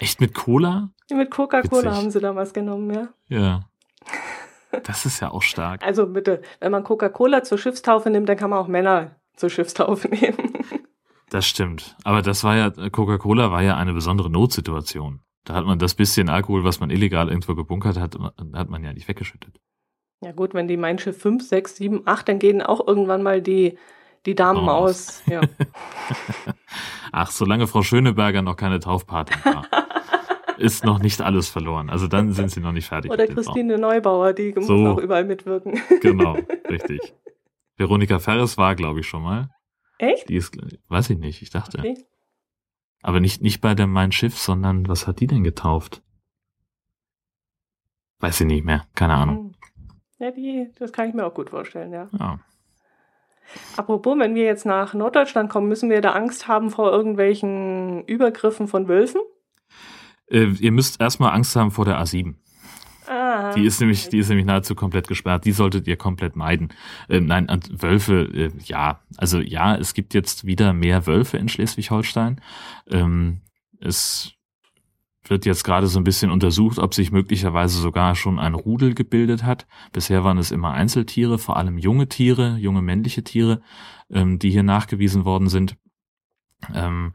[0.00, 0.90] Echt mit Cola?
[1.12, 3.08] Mit Coca-Cola haben sie damals genommen, ja.
[3.28, 3.60] Ja.
[4.82, 5.82] Das ist ja auch stark.
[5.82, 10.08] Also bitte, wenn man Coca-Cola zur Schiffstaufe nimmt, dann kann man auch Männer zur Schiffstaufe
[10.10, 10.52] nehmen.
[11.36, 11.94] Das stimmt.
[12.02, 15.20] Aber das war ja, Coca-Cola war ja eine besondere Notsituation.
[15.44, 18.16] Da hat man das bisschen Alkohol, was man illegal irgendwo gebunkert hat,
[18.54, 19.60] hat man ja nicht weggeschüttet.
[20.24, 23.42] Ja gut, wenn die Mein Schiff 5, 6, 7, 8, dann gehen auch irgendwann mal
[23.42, 23.76] die,
[24.24, 24.70] die Damen Oh.
[24.72, 25.22] aus.
[25.26, 25.42] Ja.
[27.12, 29.66] Ach, solange Frau Schöneberger noch keine Taufpatin war,
[30.56, 31.90] ist noch nicht alles verloren.
[31.90, 33.10] Also dann sind sie noch nicht fertig.
[33.10, 33.26] Oder.
[33.26, 34.86] Christine Neubauer, die muss So.
[34.86, 35.78] auch überall mitwirken.
[36.00, 36.38] Genau,
[36.70, 37.12] richtig.
[37.76, 39.50] Veronika Ferres war, glaube ich, schon mal.
[39.98, 40.28] Echt?
[40.28, 40.56] Die ist,
[40.88, 41.78] weiß ich nicht, ich dachte.
[41.78, 41.96] Okay.
[43.02, 46.02] Aber nicht, nicht bei der Mein Schiff, sondern was hat die denn getauft?
[48.18, 49.36] Weiß ich nicht mehr, keine Ahnung.
[49.36, 49.52] Hm.
[50.18, 52.08] Ja, die, das kann ich mir auch gut vorstellen, ja.
[52.18, 52.40] Ja.
[53.76, 58.66] Apropos, wenn wir jetzt nach Norddeutschland kommen, müssen wir da Angst haben vor irgendwelchen Übergriffen
[58.66, 59.20] von Wölfen?
[60.28, 62.34] Äh, ihr müsst erstmal Angst haben vor der A7.
[63.08, 63.52] Ah.
[63.54, 65.44] Die ist nämlich, die ist nämlich nahezu komplett gesperrt.
[65.44, 66.72] Die solltet ihr komplett meiden.
[67.08, 69.00] Äh, nein, Wölfe, äh, ja.
[69.16, 72.40] Also ja, es gibt jetzt wieder mehr Wölfe in Schleswig-Holstein.
[72.90, 73.40] Ähm,
[73.80, 74.32] es
[75.30, 79.42] wird jetzt gerade so ein bisschen untersucht, ob sich möglicherweise sogar schon ein Rudel gebildet
[79.44, 79.66] hat.
[79.92, 83.60] Bisher waren es immer Einzeltiere, vor allem junge Tiere, junge männliche Tiere,
[84.10, 85.76] ähm, die hier nachgewiesen worden sind.
[86.74, 87.14] Ähm,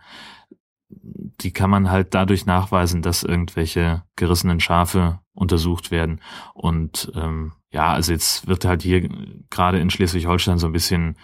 [1.41, 6.21] die kann man halt dadurch nachweisen, dass irgendwelche gerissenen Schafe untersucht werden.
[6.53, 9.09] Und ähm, ja, also jetzt wird halt hier
[9.49, 11.15] gerade in Schleswig-Holstein so ein bisschen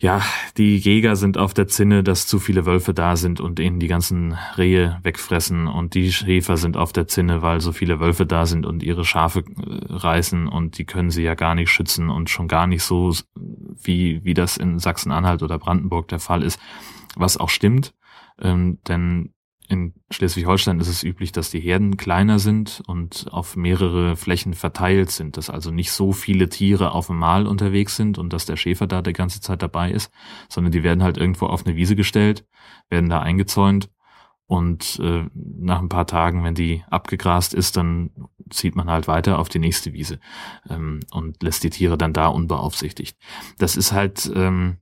[0.00, 0.22] ja,
[0.56, 3.88] die Jäger sind auf der Zinne, dass zu viele Wölfe da sind und ihnen die
[3.88, 5.66] ganzen Rehe wegfressen.
[5.66, 9.04] Und die Schäfer sind auf der Zinne, weil so viele Wölfe da sind und ihre
[9.04, 9.44] Schafe äh,
[9.88, 10.46] reißen.
[10.46, 14.34] Und die können sie ja gar nicht schützen und schon gar nicht so, wie, wie
[14.34, 16.60] das in Sachsen-Anhalt oder Brandenburg der Fall ist,
[17.16, 17.92] was auch stimmt,
[18.40, 19.34] ähm, denn
[19.68, 25.10] in Schleswig-Holstein ist es üblich, dass die Herden kleiner sind und auf mehrere Flächen verteilt
[25.10, 28.56] sind, dass also nicht so viele Tiere auf dem Mal unterwegs sind und dass der
[28.56, 30.10] Schäfer da die ganze Zeit dabei ist,
[30.48, 32.46] sondern die werden halt irgendwo auf eine Wiese gestellt,
[32.88, 33.90] werden da eingezäunt
[34.48, 38.10] und äh, nach ein paar Tagen, wenn die abgegrast ist, dann
[38.48, 40.20] zieht man halt weiter auf die nächste Wiese
[40.70, 43.18] ähm, und lässt die Tiere dann da unbeaufsichtigt.
[43.58, 44.78] Das ist halt ähm,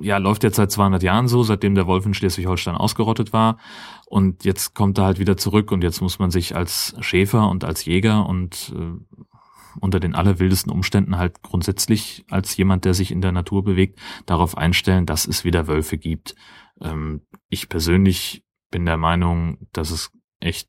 [0.00, 3.58] ja, läuft jetzt seit 200 Jahren so, seitdem der Wolf in Schleswig-Holstein ausgerottet war.
[4.06, 7.64] Und jetzt kommt er halt wieder zurück und jetzt muss man sich als Schäfer und
[7.64, 9.18] als Jäger und äh,
[9.80, 14.56] unter den allerwildesten Umständen halt grundsätzlich als jemand, der sich in der Natur bewegt, darauf
[14.56, 16.34] einstellen, dass es wieder Wölfe gibt.
[16.80, 20.10] Ähm, ich persönlich bin der Meinung, dass es
[20.40, 20.68] echt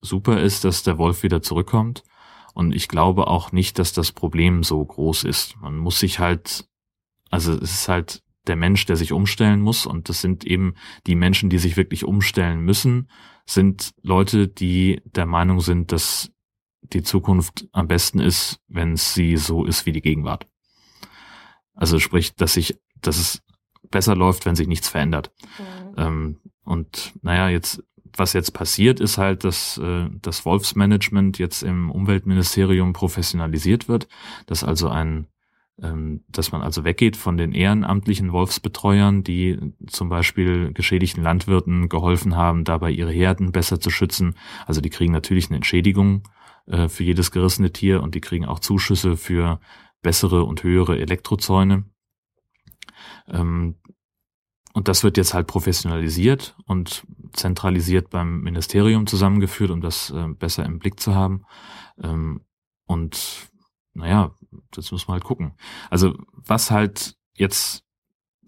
[0.00, 2.04] super ist, dass der Wolf wieder zurückkommt.
[2.52, 5.56] Und ich glaube auch nicht, dass das Problem so groß ist.
[5.60, 6.68] Man muss sich halt,
[7.30, 9.86] also es ist halt der Mensch, der sich umstellen muss.
[9.86, 10.74] Und das sind eben
[11.06, 13.08] die Menschen, die sich wirklich umstellen müssen,
[13.46, 16.30] sind Leute, die der Meinung sind, dass
[16.82, 20.46] die Zukunft am besten ist, wenn sie so ist wie die Gegenwart.
[21.74, 23.42] Also sprich, dass sich, dass es
[23.90, 25.32] besser läuft, wenn sich nichts verändert.
[25.58, 25.94] Mhm.
[25.96, 27.82] Ähm, und naja, jetzt,
[28.16, 34.08] was jetzt passiert, ist halt, dass äh, das Wolfsmanagement jetzt im Umweltministerium professionalisiert wird,
[34.46, 35.26] dass also ein
[35.76, 39.58] dass man also weggeht von den ehrenamtlichen Wolfsbetreuern, die
[39.88, 44.36] zum Beispiel geschädigten Landwirten geholfen haben, dabei ihre Herden besser zu schützen.
[44.66, 46.22] Also die kriegen natürlich eine Entschädigung
[46.66, 49.58] äh, für jedes gerissene Tier und die kriegen auch Zuschüsse für
[50.00, 51.84] bessere und höhere Elektrozäune.
[53.26, 53.74] Ähm,
[54.74, 60.64] und das wird jetzt halt professionalisiert und zentralisiert beim Ministerium zusammengeführt, um das äh, besser
[60.64, 61.44] im Blick zu haben.
[62.00, 62.42] Ähm,
[62.86, 63.48] und
[63.94, 64.34] naja,
[64.70, 65.54] das muss man halt gucken.
[65.90, 67.84] Also was halt jetzt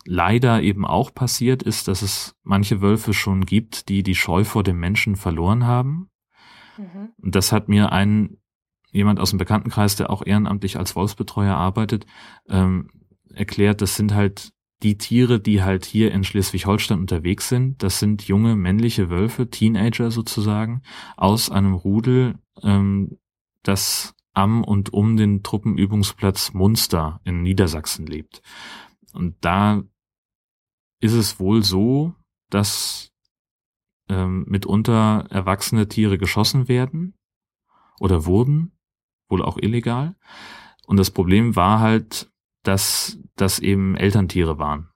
[0.04, 4.62] leider eben auch passiert ist, dass es manche Wölfe schon gibt, die die Scheu vor
[4.62, 6.10] dem Menschen verloren haben.
[6.78, 7.10] Mhm.
[7.20, 8.38] Und das hat mir ein
[8.92, 12.06] jemand aus dem Bekanntenkreis, der auch ehrenamtlich als Wolfsbetreuer arbeitet,
[12.48, 12.88] ähm,
[13.32, 17.82] erklärt, das sind halt die Tiere, die halt hier in Schleswig-Holstein unterwegs sind.
[17.82, 20.82] Das sind junge männliche Wölfe, Teenager sozusagen,
[21.16, 23.18] aus einem Rudel, ähm,
[23.62, 28.42] das am und um den Truppenübungsplatz Munster in Niedersachsen lebt.
[29.12, 29.82] Und da
[31.00, 32.14] ist es wohl so,
[32.50, 33.12] dass
[34.08, 37.14] ähm, mitunter erwachsene Tiere geschossen werden
[37.98, 38.72] oder wurden,
[39.28, 40.16] wohl auch illegal.
[40.86, 42.30] Und das Problem war halt,
[42.62, 44.90] dass das eben Elterntiere waren,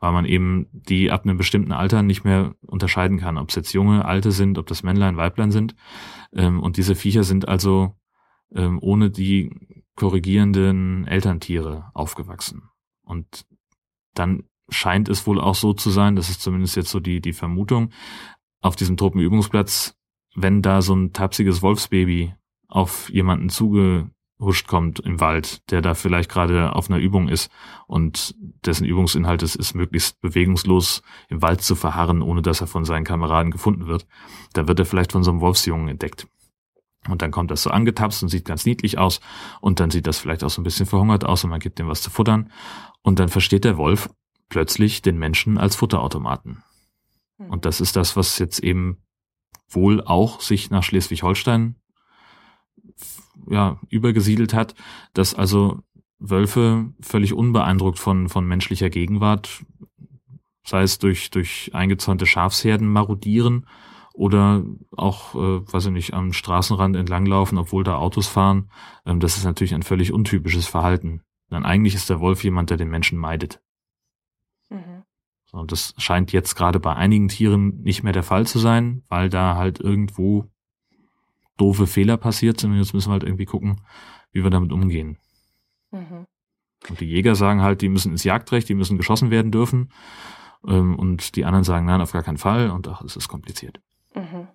[0.00, 3.72] weil man eben die ab einem bestimmten Alter nicht mehr unterscheiden kann, ob es jetzt
[3.72, 5.76] junge, alte sind, ob das Männlein, Weiblein sind.
[6.32, 7.94] Ähm, und diese Viecher sind also
[8.52, 9.50] ähm, ohne die
[9.96, 12.70] korrigierenden Elterntiere aufgewachsen.
[13.04, 13.46] Und
[14.14, 17.32] dann scheint es wohl auch so zu sein, das ist zumindest jetzt so die, die
[17.32, 17.90] Vermutung,
[18.60, 19.96] auf diesem Truppenübungsplatz,
[20.34, 22.34] wenn da so ein tapsiges Wolfsbaby
[22.66, 27.50] auf jemanden zugehuscht kommt im Wald, der da vielleicht gerade auf einer Übung ist
[27.86, 32.84] und dessen Übungsinhalt ist, ist möglichst bewegungslos im Wald zu verharren, ohne dass er von
[32.84, 34.06] seinen Kameraden gefunden wird,
[34.54, 36.26] da wird er vielleicht von so einem Wolfsjungen entdeckt.
[37.08, 39.20] Und dann kommt das so angetapst und sieht ganz niedlich aus.
[39.60, 41.88] Und dann sieht das vielleicht auch so ein bisschen verhungert aus und man gibt ihm
[41.88, 42.50] was zu futtern.
[43.02, 44.08] Und dann versteht der Wolf
[44.48, 46.62] plötzlich den Menschen als Futterautomaten.
[47.38, 47.50] Hm.
[47.50, 48.98] Und das ist das, was jetzt eben
[49.68, 51.76] wohl auch sich nach Schleswig-Holstein
[53.50, 54.74] ja, übergesiedelt hat,
[55.12, 55.80] dass also
[56.18, 59.64] Wölfe völlig unbeeindruckt von, von menschlicher Gegenwart,
[60.64, 63.66] sei es durch, durch eingezäunte Schafsherden marodieren
[64.14, 68.70] oder auch, äh, weiß ich nicht, am Straßenrand entlanglaufen, obwohl da Autos fahren.
[69.04, 71.22] Ähm, das ist natürlich ein völlig untypisches Verhalten.
[71.50, 73.60] Denn eigentlich ist der Wolf jemand, der den Menschen meidet.
[74.70, 75.02] Mhm.
[75.50, 79.28] Und das scheint jetzt gerade bei einigen Tieren nicht mehr der Fall zu sein, weil
[79.28, 80.48] da halt irgendwo
[81.56, 82.70] doofe Fehler passiert sind.
[82.70, 83.80] Und jetzt müssen wir halt irgendwie gucken,
[84.30, 85.18] wie wir damit umgehen.
[85.90, 86.26] Mhm.
[86.88, 89.90] Und die Jäger sagen halt, die müssen ins Jagdrecht, die müssen geschossen werden dürfen.
[90.64, 92.70] Ähm, und die anderen sagen, nein, auf gar keinen Fall.
[92.70, 93.80] Und ach, es ist kompliziert.
[94.14, 94.48] Mhm.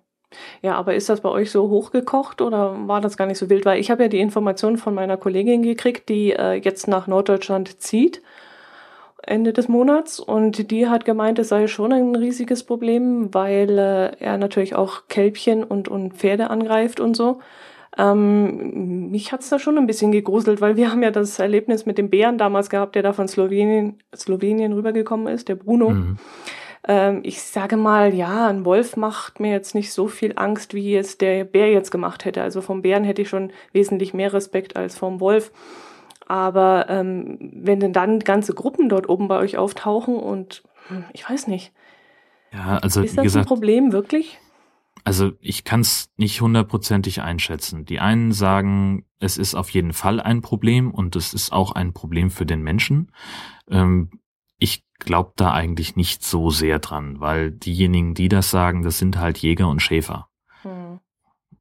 [0.62, 3.64] Ja, aber ist das bei euch so hochgekocht oder war das gar nicht so wild?
[3.64, 7.80] Weil ich habe ja die Information von meiner Kollegin gekriegt, die äh, jetzt nach Norddeutschland
[7.80, 8.22] zieht
[9.22, 14.16] Ende des Monats und die hat gemeint, es sei schon ein riesiges Problem, weil äh,
[14.18, 17.40] er natürlich auch Kälbchen und, und Pferde angreift und so.
[17.98, 21.98] Ähm, mich hat's da schon ein bisschen gegruselt, weil wir haben ja das Erlebnis mit
[21.98, 25.90] dem Bären damals gehabt, der da von Slowenien, Slowenien rübergekommen ist, der Bruno.
[25.90, 26.18] Mhm.
[26.86, 30.96] Ähm, ich sage mal, ja, ein Wolf macht mir jetzt nicht so viel Angst, wie
[30.96, 32.42] es der Bär jetzt gemacht hätte.
[32.42, 35.52] Also vom Bären hätte ich schon wesentlich mehr Respekt als vom Wolf.
[36.26, 41.28] Aber ähm, wenn denn dann ganze Gruppen dort oben bei euch auftauchen und hm, ich
[41.28, 41.72] weiß nicht.
[42.52, 44.38] Ja, also ist das gesagt, ein Problem wirklich?
[45.04, 47.84] Also ich kann es nicht hundertprozentig einschätzen.
[47.84, 51.92] Die einen sagen, es ist auf jeden Fall ein Problem und es ist auch ein
[51.92, 53.12] Problem für den Menschen.
[53.70, 54.10] Ähm,
[54.60, 59.18] ich glaube da eigentlich nicht so sehr dran, weil diejenigen, die das sagen, das sind
[59.18, 60.28] halt Jäger und Schäfer.
[60.62, 61.00] Hm.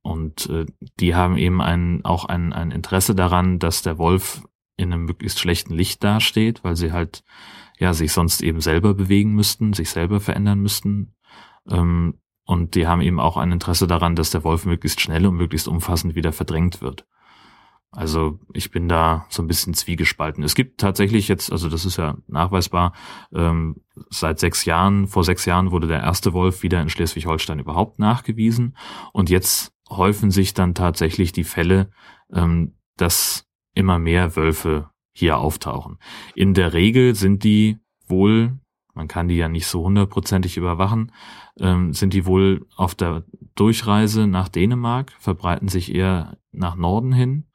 [0.02, 0.66] Und äh,
[1.00, 4.44] die haben eben ein, auch ein, ein Interesse daran, dass der Wolf
[4.78, 7.24] in einem möglichst schlechten Licht dasteht, weil sie halt
[7.80, 11.16] ja sich sonst eben selber bewegen müssten, sich selber verändern müssten.
[11.70, 15.36] Ähm, und die haben eben auch ein Interesse daran, dass der Wolf möglichst schnell und
[15.36, 17.06] möglichst umfassend wieder verdrängt wird.
[17.92, 20.44] Also ich bin da so ein bisschen zwiegespalten.
[20.44, 22.94] Es gibt tatsächlich jetzt, also das ist ja nachweisbar,
[23.34, 27.98] ähm, seit sechs Jahren, vor sechs Jahren wurde der erste Wolf wieder in Schleswig-Holstein überhaupt
[27.98, 28.78] nachgewiesen.
[29.12, 31.90] Und jetzt häufen sich dann tatsächlich die Fälle,
[32.32, 35.98] ähm, dass immer mehr Wölfe hier auftauchen.
[36.36, 38.60] In der Regel sind die wohl,
[38.94, 41.12] man kann die ja nicht so hundertprozentig überwachen,
[41.60, 43.24] ähm, sind die wohl auf der
[43.56, 47.49] Durchreise nach Dänemark, verbreiten sich eher nach Norden hin.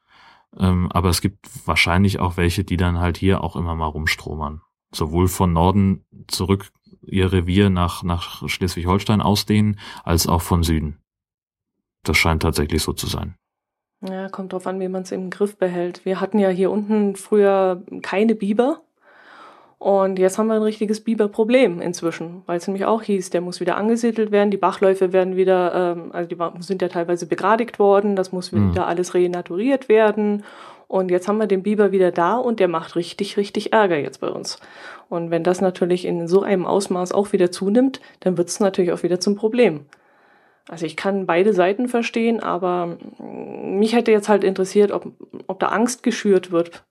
[0.57, 4.61] Ähm, aber es gibt wahrscheinlich auch welche, die dann halt hier auch immer mal rumstromern.
[4.93, 6.71] Sowohl von Norden zurück
[7.07, 10.99] ihr Revier nach, nach Schleswig-Holstein ausdehnen, als auch von Süden.
[12.03, 13.35] Das scheint tatsächlich so zu sein.
[14.01, 16.05] Ja, kommt drauf an, wie man es im Griff behält.
[16.05, 18.81] Wir hatten ja hier unten früher keine Biber.
[19.85, 23.59] Und jetzt haben wir ein richtiges Biberproblem inzwischen, weil es nämlich auch hieß, der muss
[23.59, 28.15] wieder angesiedelt werden, die Bachläufe werden wieder, ähm, also die sind ja teilweise begradigt worden,
[28.15, 28.71] das muss mhm.
[28.71, 28.87] wieder mhm.
[28.87, 30.43] alles renaturiert werden.
[30.87, 34.21] Und jetzt haben wir den Biber wieder da und der macht richtig, richtig Ärger jetzt
[34.21, 34.59] bei uns.
[35.07, 38.91] Und wenn das natürlich in so einem Ausmaß auch wieder zunimmt, dann wird es natürlich
[38.91, 39.81] auch wieder zum Problem.
[40.67, 45.11] Also ich kann beide Seiten verstehen, aber mich hätte jetzt halt interessiert, ob,
[45.45, 46.83] ob da Angst geschürt wird,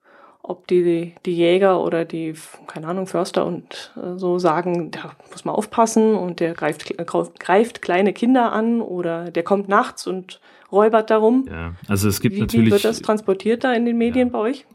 [0.47, 2.35] ob die, die Jäger oder die,
[2.67, 6.95] keine Ahnung, Förster und äh, so sagen, da muss man aufpassen und der greift,
[7.39, 10.39] greift kleine Kinder an oder der kommt nachts und
[10.71, 11.45] räubert darum.
[11.49, 12.67] Ja, also es gibt wie, natürlich.
[12.67, 14.31] Wie wird das transportiert da in den Medien ja.
[14.33, 14.65] bei euch?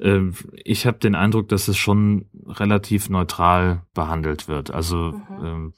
[0.00, 4.70] Ähm, ich habe den Eindruck, dass es schon relativ neutral behandelt wird.
[4.70, 5.74] Also mhm.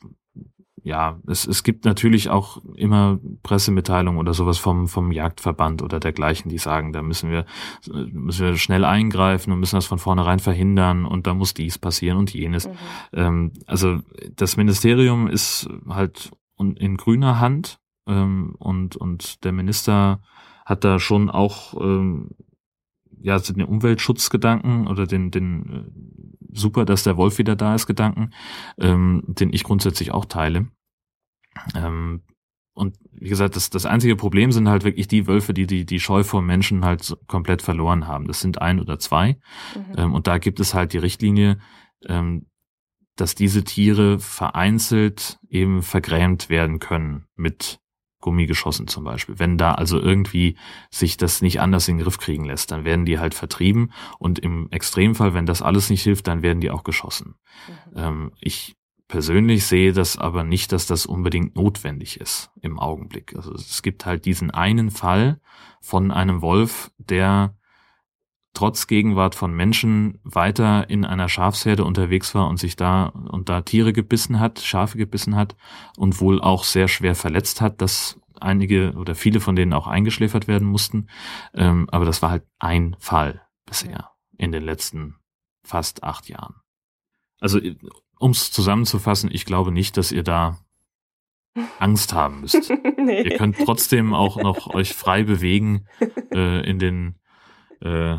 [0.85, 6.49] Ja, es, es gibt natürlich auch immer Pressemitteilungen oder sowas vom, vom Jagdverband oder dergleichen,
[6.49, 7.47] die sagen, da müssen wir,
[8.11, 12.19] müssen wir schnell eingreifen und müssen das von vornherein verhindern und da muss dies passieren
[12.19, 12.67] und jenes.
[12.67, 12.73] Mhm.
[13.13, 14.01] Ähm, also
[14.35, 20.21] das Ministerium ist halt in grüner Hand ähm, und, und der Minister
[20.65, 22.31] hat da schon auch ähm,
[23.21, 28.31] ja, den Umweltschutzgedanken oder den, den äh, super, dass der Wolf wieder da ist, Gedanken,
[28.79, 30.69] ähm, den ich grundsätzlich auch teile.
[31.75, 32.23] Ähm,
[32.75, 36.01] und wie gesagt, das, das einzige Problem sind halt wirklich die Wölfe, die die, die
[36.01, 38.27] Scheu vor Menschen halt komplett verloren haben.
[38.27, 39.39] Das sind ein oder zwei.
[39.75, 39.95] Mhm.
[39.97, 41.59] Ähm, und da gibt es halt die Richtlinie,
[42.07, 42.47] ähm,
[43.17, 47.82] dass diese Tiere vereinzelt eben vergrämt werden können mit
[48.23, 49.39] Gummigeschossen zum Beispiel.
[49.39, 50.57] Wenn da also irgendwie
[50.91, 54.39] sich das nicht anders in den Griff kriegen lässt, dann werden die halt vertrieben und
[54.39, 57.35] im Extremfall, wenn das alles nicht hilft, dann werden die auch geschossen.
[57.69, 57.99] Mhm.
[57.99, 58.77] Ähm, ich
[59.09, 63.37] persönlich sehe das aber nicht, dass das unbedingt notwendig ist im Augenblick.
[63.37, 65.39] Also es gibt halt diesen einen Fall
[65.83, 67.55] von einem Wolf, der
[68.55, 73.63] trotz Gegenwart von Menschen weiter in einer Schafsherde unterwegs war und sich da und da
[73.63, 75.57] Tiere gebissen hat, Schafe gebissen hat
[75.97, 80.49] und wohl auch sehr schwer verletzt hat, dass einige oder viele von denen auch eingeschläfert
[80.49, 81.09] werden mussten.
[81.55, 85.17] Ähm, aber das war halt ein Fall bisher in den letzten
[85.65, 86.57] fast acht Jahren.
[87.41, 87.61] Also
[88.19, 90.59] um es zusammenzufassen, ich glaube nicht, dass ihr da
[91.79, 92.71] Angst haben müsst.
[92.99, 93.23] nee.
[93.23, 95.87] Ihr könnt trotzdem auch noch euch frei bewegen
[96.35, 97.19] äh, in den
[97.81, 98.17] äh,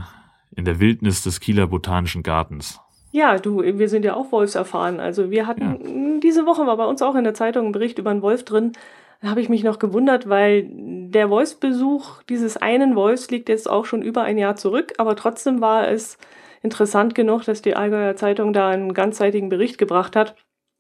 [0.55, 2.79] in der Wildnis des Kieler Botanischen Gartens.
[3.11, 4.99] Ja, du, wir sind ja auch wolfserfahren.
[4.99, 6.19] Also wir hatten ja.
[6.19, 8.73] diese Woche war bei uns auch in der Zeitung ein Bericht über einen Wolf drin.
[9.21, 13.85] Da habe ich mich noch gewundert, weil der Wolfsbesuch dieses einen Wolfs liegt jetzt auch
[13.85, 16.17] schon über ein Jahr zurück, aber trotzdem war es
[16.63, 20.35] interessant genug, dass die Allgäuer Zeitung da einen ganzseitigen Bericht gebracht hat.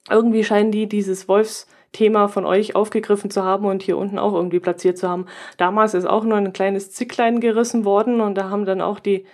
[0.09, 4.59] Irgendwie scheinen die dieses Wolfsthema von euch aufgegriffen zu haben und hier unten auch irgendwie
[4.59, 5.27] platziert zu haben.
[5.57, 9.25] Damals ist auch nur ein kleines Zicklein gerissen worden und da haben dann auch die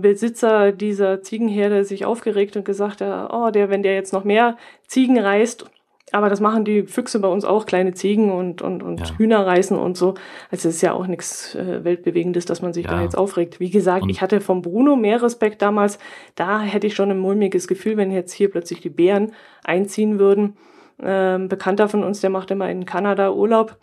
[0.00, 4.56] Besitzer dieser Ziegenherde sich aufgeregt und gesagt, oh, der, wenn der jetzt noch mehr
[4.86, 5.66] Ziegen reißt,
[6.12, 9.18] aber das machen die Füchse bei uns auch, kleine Ziegen und, und, und ja.
[9.18, 10.14] Hühner reißen und so.
[10.50, 12.92] Also es ist ja auch nichts äh, Weltbewegendes, dass man sich ja.
[12.92, 13.60] da jetzt aufregt.
[13.60, 15.98] Wie gesagt, und ich hatte vom Bruno mehr Respekt damals.
[16.34, 19.32] Da hätte ich schon ein mulmiges Gefühl, wenn jetzt hier plötzlich die Bären
[19.64, 20.56] einziehen würden.
[21.02, 23.76] Ähm, Bekannter von uns, der macht immer in Kanada Urlaub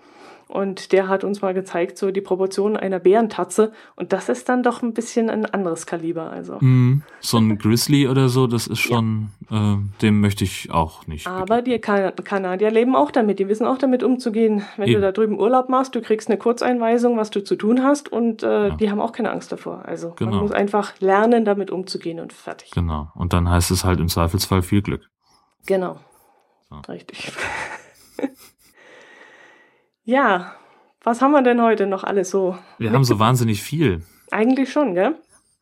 [0.48, 3.72] und der hat uns mal gezeigt, so die Proportionen einer Bärentatze.
[3.96, 6.30] Und das ist dann doch ein bisschen ein anderes Kaliber.
[6.30, 6.58] Also.
[6.60, 9.74] Mm, so ein Grizzly oder so, das ist schon, ja.
[9.74, 11.26] äh, dem möchte ich auch nicht.
[11.28, 13.40] Aber die kan Kanadier leben auch damit.
[13.40, 14.64] Die wissen auch damit umzugehen.
[14.78, 15.02] Wenn Eben.
[15.02, 18.12] du da drüben Urlaub machst, du kriegst eine Kurzeinweisung, was du zu tun hast.
[18.12, 18.76] Und äh, ja.
[18.76, 19.84] die haben auch keine Angst davor.
[19.86, 20.32] Also genau.
[20.32, 22.70] man muss einfach lernen, damit umzugehen und fertig.
[22.72, 23.10] Genau.
[23.16, 25.10] Und dann heißt es halt im Zweifelsfall viel Glück.
[25.66, 25.98] Genau.
[26.70, 26.78] So.
[26.92, 27.32] Richtig.
[30.06, 30.54] Ja,
[31.04, 32.58] was haben wir denn heute noch alles so?
[32.78, 34.02] Wir haben so wahnsinnig viel.
[34.32, 35.16] Eigentlich schon, gell?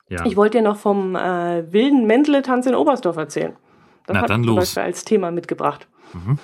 [0.10, 0.26] Ja.
[0.26, 3.54] Ich wollte dir noch vom äh, wilden Mendele-Tanz in Oberstdorf erzählen.
[4.06, 4.78] Das Na, dann los.
[4.78, 5.88] als Thema mitgebracht.
[6.14, 6.38] Mhm.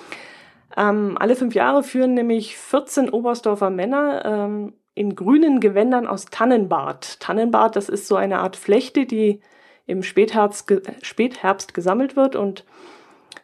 [0.76, 7.20] Ähm, alle fünf Jahre führen nämlich 14 Oberstdorfer Männer ähm, in grünen Gewändern aus Tannenbart.
[7.20, 9.40] Tannenbart, das ist so eine Art Flechte, die
[9.86, 12.64] im Spätherbst, ge Spätherbst gesammelt wird und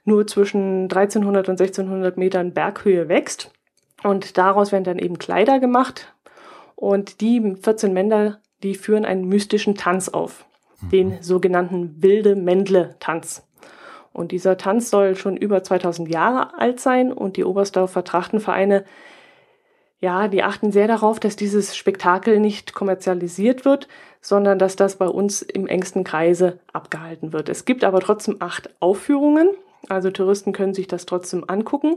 [0.05, 3.53] nur zwischen 1300 und 1600 Metern Berghöhe wächst.
[4.03, 6.15] Und daraus werden dann eben Kleider gemacht.
[6.75, 10.45] Und die 14 Männer, die führen einen mystischen Tanz auf.
[10.81, 10.91] Mhm.
[10.91, 13.47] Den sogenannten Wilde Mändle-Tanz.
[14.13, 18.85] Und dieser Tanz soll schon über 2000 Jahre alt sein und die Oberstdorfer Trachtenvereine,
[19.99, 23.89] ja, die achten sehr darauf, dass dieses Spektakel nicht kommerzialisiert wird,
[24.21, 27.49] sondern dass das bei uns im engsten Kreise abgehalten wird.
[27.49, 29.51] Es gibt aber trotzdem acht Aufführungen,
[29.89, 31.97] also Touristen können sich das trotzdem angucken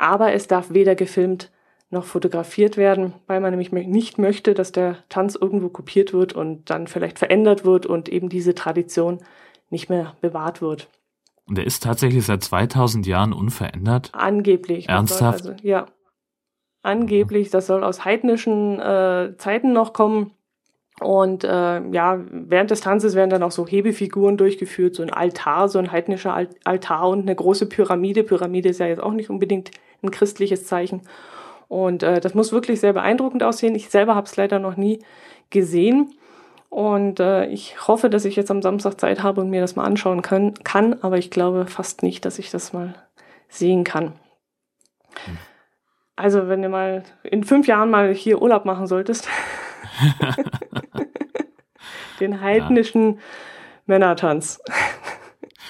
[0.00, 1.50] aber es darf weder gefilmt
[1.90, 6.70] noch fotografiert werden, weil man nämlich nicht möchte, dass der Tanz irgendwo kopiert wird und
[6.70, 9.18] dann vielleicht verändert wird und eben diese Tradition
[9.70, 10.88] nicht mehr bewahrt wird.
[11.46, 14.10] Und der ist tatsächlich seit 2000 Jahren unverändert?
[14.12, 14.88] Angeblich.
[14.88, 15.46] Ernsthaft?
[15.46, 15.86] Also, ja.
[16.82, 20.30] Angeblich, das soll aus heidnischen äh, Zeiten noch kommen.
[21.00, 25.68] Und äh, ja, während des Tanzes werden dann auch so Hebefiguren durchgeführt, so ein Altar,
[25.68, 28.22] so ein heidnischer Altar und eine große Pyramide.
[28.22, 29.70] Pyramide ist ja jetzt auch nicht unbedingt
[30.02, 31.02] ein christliches Zeichen.
[31.68, 33.74] Und äh, das muss wirklich sehr beeindruckend aussehen.
[33.74, 35.00] Ich selber habe es leider noch nie
[35.50, 36.12] gesehen.
[36.68, 39.84] Und äh, ich hoffe, dass ich jetzt am Samstag Zeit habe und mir das mal
[39.84, 42.94] anschauen können, kann, aber ich glaube fast nicht, dass ich das mal
[43.48, 44.12] sehen kann.
[45.24, 45.38] Hm.
[46.14, 49.28] Also, wenn du mal in fünf Jahren mal hier Urlaub machen solltest,
[52.20, 53.20] den heidnischen ja.
[53.86, 54.60] Männertanz.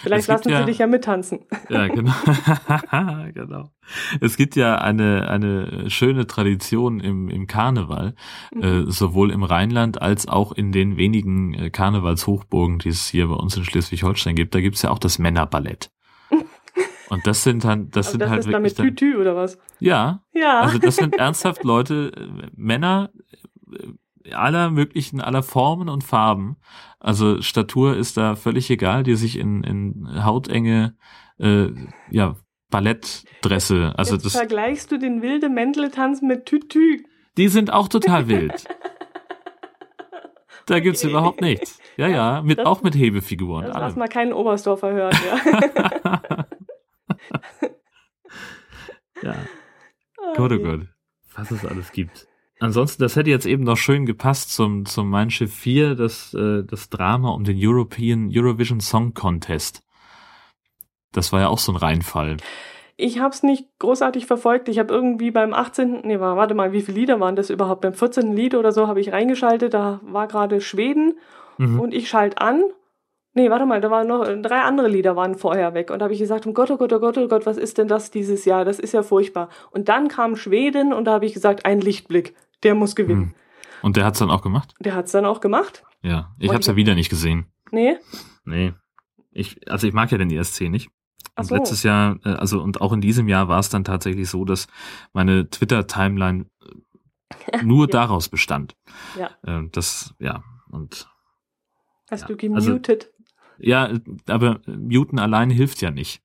[0.03, 1.41] Vielleicht lassen sie ja, dich ja mittanzen.
[1.69, 2.13] Ja, genau.
[3.35, 3.71] genau.
[4.21, 8.15] Es gibt ja eine, eine schöne Tradition im, im Karneval,
[8.55, 8.63] mhm.
[8.63, 13.35] äh, sowohl im Rheinland als auch in den wenigen äh, Karnevalshochburgen, die es hier bei
[13.35, 14.55] uns in Schleswig-Holstein gibt.
[14.55, 15.91] Da gibt's ja auch das Männerballett.
[17.11, 18.75] Und das sind dann, das sind das halt ist wirklich.
[18.75, 19.59] Dann mit Tütü oder was?
[19.81, 20.23] Ja.
[20.33, 20.61] Ja.
[20.61, 23.11] Also das sind ernsthaft Leute, äh, Männer,
[23.73, 23.89] äh,
[24.35, 26.57] aller möglichen, aller Formen und Farben.
[26.99, 30.97] Also Statur ist da völlig egal, die sich in, in hautenge,
[31.39, 31.69] äh,
[32.11, 32.37] ja,
[32.71, 33.95] Ballettdresse.
[33.97, 34.33] Also Jetzt das.
[34.37, 37.05] Vergleichst du den wilde Mändletanz mit Tütü?
[37.37, 38.65] Die sind auch total wild.
[40.67, 41.11] Da gibt's okay.
[41.11, 41.81] überhaupt nichts.
[41.97, 43.67] Ja, ja, mit, das, auch mit Hebefiguren.
[43.67, 45.41] Das lass mal keinen Oberstdorfer hören, ja.
[49.23, 49.35] ja.
[50.17, 50.37] Okay.
[50.37, 50.81] Gott, oh Gott.
[51.35, 52.29] Was es alles gibt.
[52.61, 56.63] Ansonsten, das hätte jetzt eben noch schön gepasst zum, zum Mein Schiff 4, das, äh,
[56.63, 59.83] das Drama um den European Eurovision Song Contest.
[61.13, 62.37] Das war ja auch so ein Reinfall.
[62.99, 64.69] Ich habe es nicht großartig verfolgt.
[64.69, 66.03] Ich habe irgendwie beim 18.
[66.05, 67.81] Nee, warte mal, wie viele Lieder waren das überhaupt?
[67.81, 68.35] Beim 14.
[68.35, 69.73] Lied oder so habe ich reingeschaltet.
[69.73, 71.15] Da war gerade Schweden
[71.57, 71.81] mhm.
[71.81, 72.63] und ich schalte an.
[73.33, 75.91] Nee, warte mal, da waren noch drei andere Lieder waren vorher weg.
[75.91, 77.79] Und da habe ich gesagt, oh Gott, oh Gott, oh Gott, oh Gott, was ist
[77.79, 78.67] denn das dieses Jahr?
[78.67, 79.49] Das ist ja furchtbar.
[79.71, 83.23] Und dann kam Schweden und da habe ich gesagt, ein Lichtblick der muss gewinnen.
[83.23, 83.35] Hm.
[83.83, 84.75] Und der hat's dann auch gemacht?
[84.81, 85.85] Der hat's dann auch gemacht.
[86.03, 87.47] Ja, ich hab's ja wieder nicht gesehen.
[87.71, 87.97] Nee?
[88.45, 88.75] Nee.
[89.31, 90.91] Ich, also ich mag ja den ESC nicht.
[91.37, 91.55] Und so.
[91.55, 94.67] letztes Jahr, äh, also und auch in diesem Jahr war es dann tatsächlich so, dass
[95.13, 96.47] meine Twitter-Timeline
[97.53, 97.93] äh, nur ja.
[97.93, 98.77] daraus bestand.
[99.19, 99.31] Ja.
[99.47, 101.09] Ähm, das, ja, und.
[102.11, 103.11] Hast ja, du gemutet?
[103.13, 103.25] Also,
[103.59, 103.91] ja,
[104.27, 106.23] aber muten allein hilft ja nicht.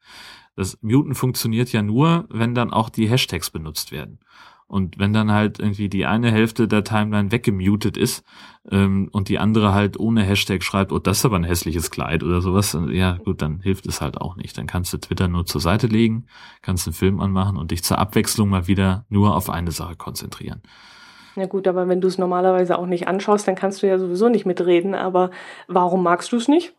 [0.55, 4.19] Das Muten funktioniert ja nur, wenn dann auch die Hashtags benutzt werden.
[4.67, 8.23] Und wenn dann halt irgendwie die eine Hälfte der Timeline weggemutet ist
[8.69, 12.23] ähm, und die andere halt ohne Hashtag schreibt, oh, das ist aber ein hässliches Kleid
[12.23, 14.57] oder sowas, ja gut, dann hilft es halt auch nicht.
[14.57, 16.25] Dann kannst du Twitter nur zur Seite legen,
[16.63, 20.63] kannst einen Film anmachen und dich zur Abwechslung mal wieder nur auf eine Sache konzentrieren.
[21.35, 24.29] Ja gut, aber wenn du es normalerweise auch nicht anschaust, dann kannst du ja sowieso
[24.29, 24.95] nicht mitreden.
[24.95, 25.31] Aber
[25.67, 26.73] warum magst du es nicht?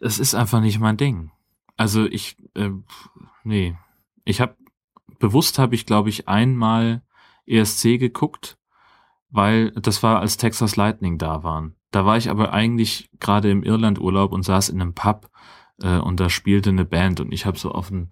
[0.00, 1.30] Es ist einfach nicht mein Ding.
[1.76, 2.70] Also ich, äh,
[3.42, 3.74] nee,
[4.24, 4.54] ich habe
[5.18, 7.02] bewusst habe ich, glaube ich, einmal
[7.46, 8.58] ESC geguckt,
[9.30, 11.76] weil das war, als Texas Lightning da waren.
[11.90, 15.30] Da war ich aber eigentlich gerade im Irlandurlaub und saß in einem Pub
[15.80, 18.10] äh, und da spielte eine Band und ich habe so auf den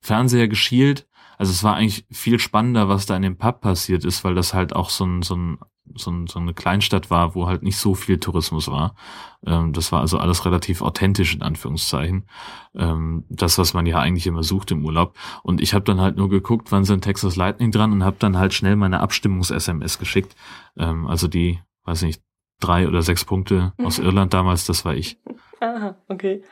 [0.00, 1.08] Fernseher geschielt.
[1.38, 4.54] Also es war eigentlich viel spannender, was da in dem Pub passiert ist, weil das
[4.54, 5.58] halt auch so ein, so ein
[5.94, 8.94] so, so eine Kleinstadt war, wo halt nicht so viel Tourismus war.
[9.46, 12.26] Ähm, das war also alles relativ authentisch in Anführungszeichen.
[12.74, 15.16] Ähm, das, was man ja eigentlich immer sucht im Urlaub.
[15.42, 18.36] Und ich habe dann halt nur geguckt, wann sind Texas Lightning dran und habe dann
[18.36, 20.34] halt schnell meine Abstimmungs-SMS geschickt.
[20.76, 22.22] Ähm, also die, weiß nicht,
[22.60, 25.18] drei oder sechs Punkte aus Irland damals, das war ich.
[25.60, 26.42] Aha, okay.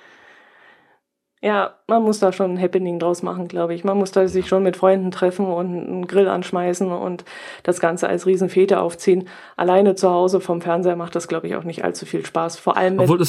[1.44, 3.84] Ja, man muss da schon ein Happening draus machen, glaube ich.
[3.84, 7.26] Man muss da sich schon mit Freunden treffen und einen Grill anschmeißen und
[7.64, 9.28] das Ganze als Riesenfete aufziehen.
[9.54, 12.58] Alleine zu Hause vom Fernseher macht das, glaube ich, auch nicht allzu viel Spaß.
[12.58, 13.26] Vor allem, wenn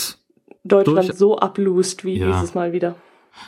[0.63, 2.27] Deutschland so ablust wie ja.
[2.27, 2.95] dieses Mal wieder.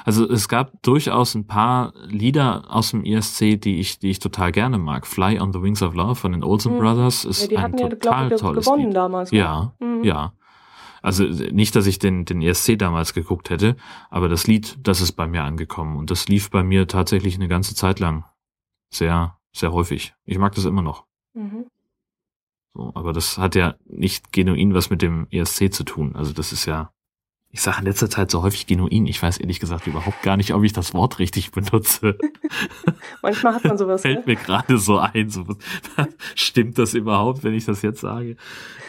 [0.03, 4.51] Also es gab durchaus ein paar Lieder aus dem ESC, die ich, die ich total
[4.51, 5.07] gerne mag.
[5.07, 6.79] Fly on the Wings of Love von den Olsen hm.
[6.79, 8.95] Brothers ist ja, die ein total ja, glaub, tolles gewonnen Lied.
[8.97, 9.31] damals.
[9.31, 10.03] Ja, mhm.
[10.03, 10.33] ja.
[11.01, 13.75] Also nicht, dass ich den, den ESC damals geguckt hätte,
[14.09, 17.47] aber das Lied, das ist bei mir angekommen und das lief bei mir tatsächlich eine
[17.47, 18.25] ganze Zeit lang.
[18.89, 20.13] Sehr, sehr häufig.
[20.25, 21.05] Ich mag das immer noch.
[21.33, 21.65] Mhm.
[22.73, 26.15] So, aber das hat ja nicht genuin was mit dem ESC zu tun.
[26.15, 26.91] Also das ist ja
[27.49, 29.07] ich sage in letzter Zeit so häufig genuin.
[29.07, 32.17] Ich weiß ehrlich gesagt überhaupt gar nicht, ob ich das Wort richtig benutze.
[33.21, 34.01] Manchmal hat man sowas.
[34.01, 34.33] Fällt ne?
[34.33, 35.29] mir gerade so ein.
[35.29, 35.45] So,
[36.35, 38.35] stimmt das überhaupt, wenn ich das jetzt sage?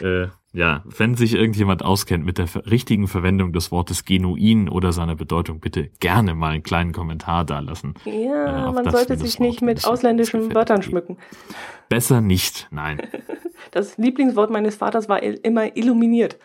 [0.01, 5.15] Äh, ja, wenn sich irgendjemand auskennt mit der richtigen Verwendung des Wortes genuin oder seiner
[5.15, 7.93] Bedeutung, bitte gerne mal einen kleinen Kommentar da lassen.
[8.05, 11.17] Ja, äh, man sollte sich nicht mit ausländischen Wörtern schmücken.
[11.87, 13.01] Besser nicht, nein.
[13.71, 16.39] Das Lieblingswort meines Vaters war immer illuminiert.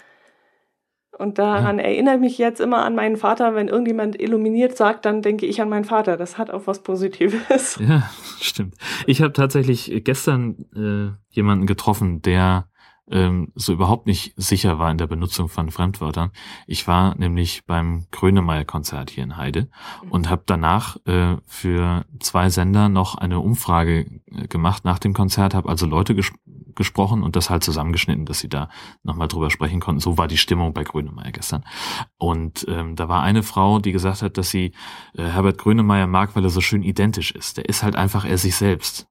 [1.16, 1.84] Und daran ja.
[1.84, 3.54] erinnere ich mich jetzt immer an meinen Vater.
[3.54, 6.16] Wenn irgendjemand illuminiert sagt, dann denke ich an meinen Vater.
[6.16, 7.78] Das hat auch was Positives.
[7.80, 8.74] Ja, stimmt.
[9.06, 12.68] Ich habe tatsächlich gestern äh, jemanden getroffen, der
[13.10, 16.30] ähm, so überhaupt nicht sicher war in der Benutzung von Fremdwörtern.
[16.66, 19.68] Ich war nämlich beim Grönemeyer-Konzert hier in Heide
[20.10, 25.54] und habe danach äh, für zwei Sender noch eine Umfrage äh, gemacht nach dem Konzert,
[25.54, 26.32] habe also Leute ges
[26.74, 28.68] gesprochen und das halt zusammengeschnitten, dass sie da
[29.04, 30.00] nochmal drüber sprechen konnten.
[30.00, 31.64] So war die Stimmung bei Grönemeyer gestern.
[32.18, 34.72] Und ähm, da war eine Frau, die gesagt hat, dass sie
[35.16, 37.58] äh, Herbert Grönemeyer mag, weil er so schön identisch ist.
[37.58, 39.06] Der ist halt einfach er sich selbst.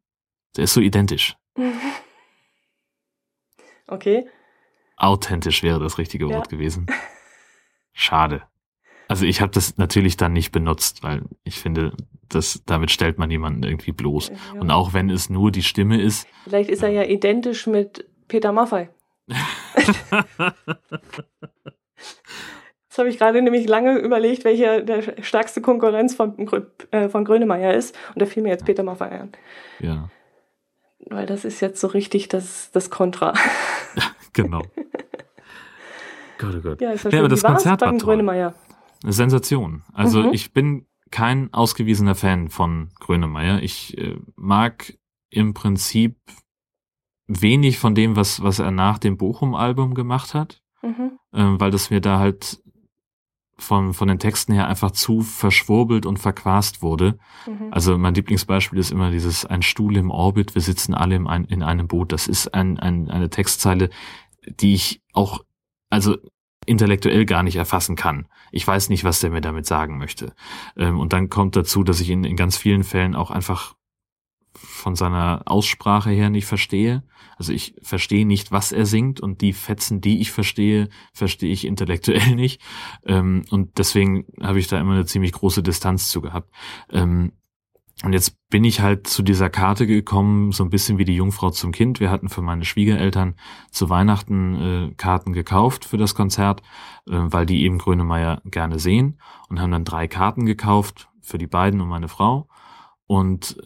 [0.57, 1.37] Der ist so identisch.
[3.88, 4.27] Okay.
[4.97, 6.57] Authentisch wäre das richtige Wort ja.
[6.57, 6.88] gewesen.
[7.93, 8.43] Schade.
[9.07, 11.93] Also ich habe das natürlich dann nicht benutzt, weil ich finde,
[12.29, 14.29] das, damit stellt man jemanden irgendwie bloß.
[14.29, 14.59] Ja.
[14.59, 16.27] Und auch wenn es nur die Stimme ist.
[16.45, 18.89] Vielleicht ist er ja identisch mit Peter Maffei.
[22.89, 26.47] Das habe ich gerade nämlich lange überlegt, welcher der stärkste Konkurrenz von,
[26.91, 27.97] äh, von Grönemeyer ist.
[28.09, 29.31] Und da fiel mir jetzt Peter Maffei ein.
[29.79, 30.11] Ja
[31.10, 33.34] weil das ist jetzt so richtig das, das Kontra.
[34.34, 34.62] genau.
[36.38, 36.82] Gott, oh Gott.
[36.82, 38.54] Ja, ist ja, aber das Konzert war Grönemeyer.
[39.04, 39.84] Eine Sensation.
[39.93, 40.34] Also mhm.
[40.34, 43.62] ich bin kein ausgewiesener Fan von Grönemeyer.
[43.62, 44.97] Ich äh, mag
[45.30, 46.18] im Prinzip
[47.28, 51.20] wenig von dem, was, was er nach dem Bochum-Album gemacht hat, mhm.
[51.32, 52.62] äh, weil das mir da halt
[53.58, 57.18] von, von den Texten her einfach zu verschwurbelt und verquast wurde.
[57.45, 57.68] Mhm.
[57.72, 61.45] Also mein Lieblingsbeispiel ist immer dieses Ein Stuhl im Orbit, wir sitzen alle im, ein,
[61.45, 62.12] in einem Boot.
[62.12, 63.89] Das ist ein, ein, eine Textzeile,
[64.45, 65.43] die ich auch,
[65.89, 66.18] also
[66.66, 68.28] intellektuell gar nicht erfassen kann.
[68.51, 70.34] Ich weiß nicht, was der mir damit sagen möchte.
[70.78, 73.76] Ähm, und dann kommt dazu, dass ich ihn in ganz vielen Fällen auch einfach
[74.56, 77.04] von seiner Aussprache her nicht verstehe.
[77.38, 81.66] Also ich verstehe nicht, was er singt und die Fetzen, die ich verstehe, verstehe ich
[81.66, 82.62] intellektuell nicht.
[83.06, 86.54] Ähm, und deswegen habe ich da immer eine ziemlich große Distanz zu gehabt.
[86.89, 87.34] Ähm,
[88.04, 91.51] und jetzt bin ich halt zu dieser Karte gekommen, so ein bisschen wie die Jungfrau
[91.51, 91.99] zum Kind.
[91.99, 93.36] Wir hatten für meine Schwiegereltern
[93.72, 94.56] zu Weihnachten
[94.89, 96.62] äh, Karten gekauft für das Konzert,
[97.08, 101.47] äh, weil die eben Grönemeyer gerne sehen und haben dann drei Karten gekauft für die
[101.47, 102.49] beiden und meine Frau.
[103.06, 103.58] Und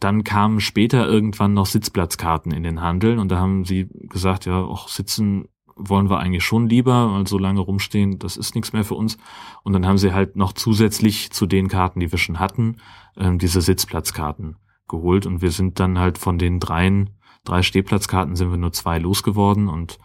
[0.00, 4.60] dann kamen später irgendwann noch Sitzplatzkarten in den Handel und da haben sie gesagt, ja,
[4.62, 8.84] auch sitzen wollen wir eigentlich schon lieber, weil so lange rumstehen, das ist nichts mehr
[8.84, 9.18] für uns.
[9.62, 12.76] Und dann haben sie halt noch zusätzlich zu den Karten, die wir schon hatten,
[13.16, 14.56] ähm, diese Sitzplatzkarten
[14.88, 17.10] geholt und wir sind dann halt von den dreien,
[17.44, 19.98] drei Stehplatzkarten sind wir nur zwei losgeworden und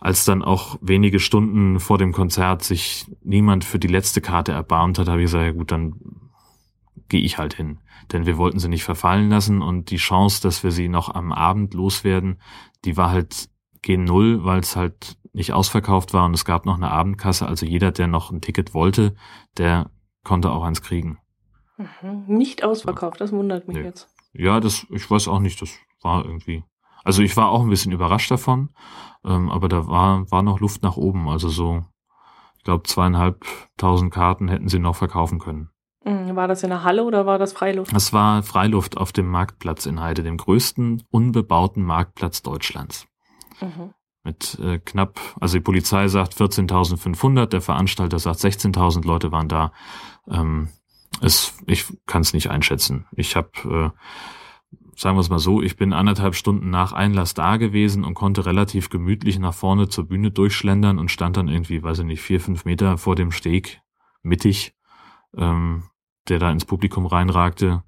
[0.00, 4.98] als dann auch wenige Stunden vor dem Konzert sich niemand für die letzte Karte erbarmt
[4.98, 5.94] hat, habe ich gesagt, ja gut, dann
[7.08, 7.80] gehe ich halt hin.
[8.12, 11.32] Denn wir wollten sie nicht verfallen lassen und die Chance, dass wir sie noch am
[11.32, 12.40] Abend loswerden,
[12.84, 13.48] die war halt
[13.82, 17.46] gen Null, weil es halt nicht ausverkauft war und es gab noch eine Abendkasse.
[17.46, 19.14] Also jeder, der noch ein Ticket wollte,
[19.56, 19.90] der
[20.24, 21.18] konnte auch eins kriegen.
[21.76, 22.24] Mhm.
[22.26, 23.84] Nicht ausverkauft, das wundert mich nee.
[23.84, 24.08] jetzt.
[24.32, 25.70] Ja, das, ich weiß auch nicht, das
[26.02, 26.64] war irgendwie.
[27.04, 28.70] Also ich war auch ein bisschen überrascht davon,
[29.24, 31.28] ähm, aber da war, war noch Luft nach oben.
[31.28, 31.84] Also so,
[32.58, 35.70] ich glaube, zweieinhalbtausend Karten hätten sie noch verkaufen können.
[36.08, 36.36] Mhm.
[36.36, 37.92] War das in der Halle oder war das Freiluft?
[37.94, 43.06] Es war Freiluft auf dem Marktplatz in Heide, dem größten unbebauten Marktplatz Deutschlands.
[43.60, 43.92] Mhm.
[44.24, 49.72] Mit äh, knapp, also die Polizei sagt 14.500, der Veranstalter sagt 16.000 Leute waren da.
[50.28, 50.68] Ähm,
[51.20, 53.06] es, ich kann es nicht einschätzen.
[53.12, 57.56] Ich habe, äh, sagen wir es mal so, ich bin anderthalb Stunden nach Einlass da
[57.56, 62.00] gewesen und konnte relativ gemütlich nach vorne zur Bühne durchschlendern und stand dann irgendwie, weiß
[62.00, 63.80] ich nicht, vier, fünf Meter vor dem Steg,
[64.22, 64.74] mittig,
[65.36, 65.84] ähm,
[66.30, 67.82] der da ins Publikum reinragte.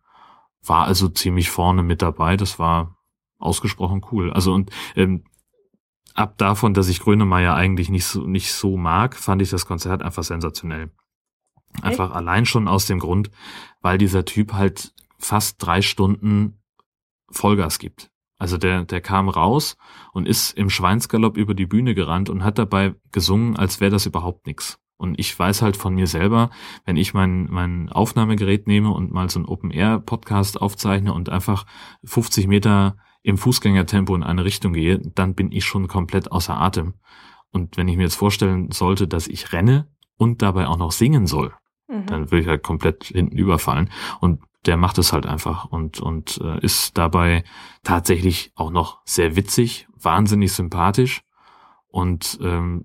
[0.62, 2.36] War also ziemlich vorne mit dabei.
[2.36, 2.96] Das war
[3.38, 4.32] ausgesprochen cool.
[4.32, 5.24] Also und ähm,
[6.14, 10.02] ab davon, dass ich Grönemeyer eigentlich nicht so, nicht so mag, fand ich das Konzert
[10.02, 10.90] einfach sensationell.
[11.82, 12.16] Einfach Echt?
[12.16, 13.30] allein schon aus dem Grund,
[13.80, 16.60] weil dieser Typ halt fast drei Stunden
[17.30, 18.10] Vollgas gibt.
[18.38, 19.76] Also der, der kam raus
[20.12, 24.06] und ist im Schweinsgalopp über die Bühne gerannt und hat dabei gesungen, als wäre das
[24.06, 24.80] überhaupt nichts.
[25.00, 26.50] Und ich weiß halt von mir selber,
[26.84, 31.64] wenn ich mein, mein Aufnahmegerät nehme und mal so einen Open-Air-Podcast aufzeichne und einfach
[32.04, 36.96] 50 Meter im Fußgängertempo in eine Richtung gehe, dann bin ich schon komplett außer Atem.
[37.50, 39.88] Und wenn ich mir jetzt vorstellen sollte, dass ich renne
[40.18, 41.54] und dabei auch noch singen soll,
[41.88, 42.04] mhm.
[42.04, 43.88] dann würde ich halt komplett hinten überfallen.
[44.20, 47.42] Und der macht es halt einfach und, und äh, ist dabei
[47.84, 51.22] tatsächlich auch noch sehr witzig, wahnsinnig sympathisch.
[51.88, 52.84] Und ähm,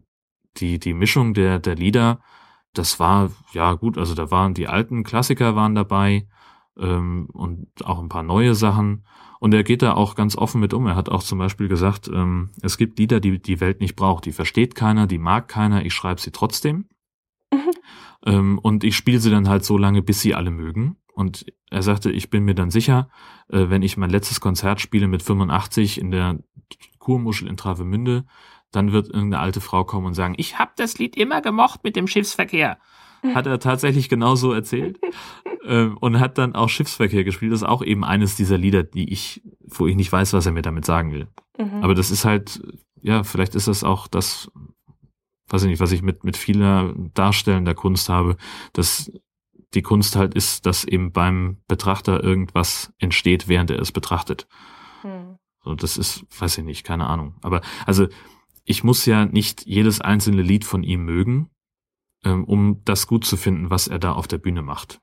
[0.58, 2.20] die, die Mischung der, der Lieder,
[2.74, 6.28] das war, ja gut, also da waren die alten Klassiker waren dabei
[6.78, 9.06] ähm, und auch ein paar neue Sachen.
[9.39, 10.88] Und er geht da auch ganz offen mit um.
[10.88, 14.26] Er hat auch zum Beispiel gesagt, ähm, es gibt Lieder, die die Welt nicht braucht.
[14.26, 16.86] Die versteht keiner, die mag keiner, ich schreibe sie trotzdem.
[17.53, 17.72] Mhm.
[18.26, 20.97] Ähm, und ich spiele sie dann halt so lange, bis sie alle mögen.
[21.14, 23.10] Und er sagte, ich bin mir dann sicher,
[23.49, 26.39] äh, wenn ich mein letztes Konzert spiele mit 85 in der
[26.99, 28.26] Kurmuschel in Travemünde,
[28.76, 31.95] dann wird irgendeine alte Frau kommen und sagen, ich habe das Lied immer gemocht mit
[31.95, 32.78] dem Schiffsverkehr.
[33.34, 34.99] Hat er tatsächlich genauso erzählt
[35.65, 37.51] ähm, und hat dann auch Schiffsverkehr gespielt.
[37.51, 40.51] Das ist auch eben eines dieser Lieder, die ich, wo ich nicht weiß, was er
[40.51, 41.28] mir damit sagen will.
[41.57, 41.84] Mhm.
[41.84, 42.61] Aber das ist halt,
[43.01, 44.51] ja, vielleicht ist das auch das,
[45.49, 48.38] weiß ich nicht, was ich mit, mit vieler Darstellen der Kunst habe,
[48.73, 49.11] dass
[49.73, 54.47] die Kunst halt ist, dass eben beim Betrachter irgendwas entsteht, während er es betrachtet.
[55.03, 55.38] Mhm.
[55.63, 57.36] So, das ist, weiß ich nicht, keine Ahnung.
[57.41, 58.07] Aber also
[58.66, 61.49] ich muss ja nicht jedes einzelne Lied von ihm mögen,
[62.26, 64.99] ähm, um das gut zu finden, was er da auf der Bühne macht.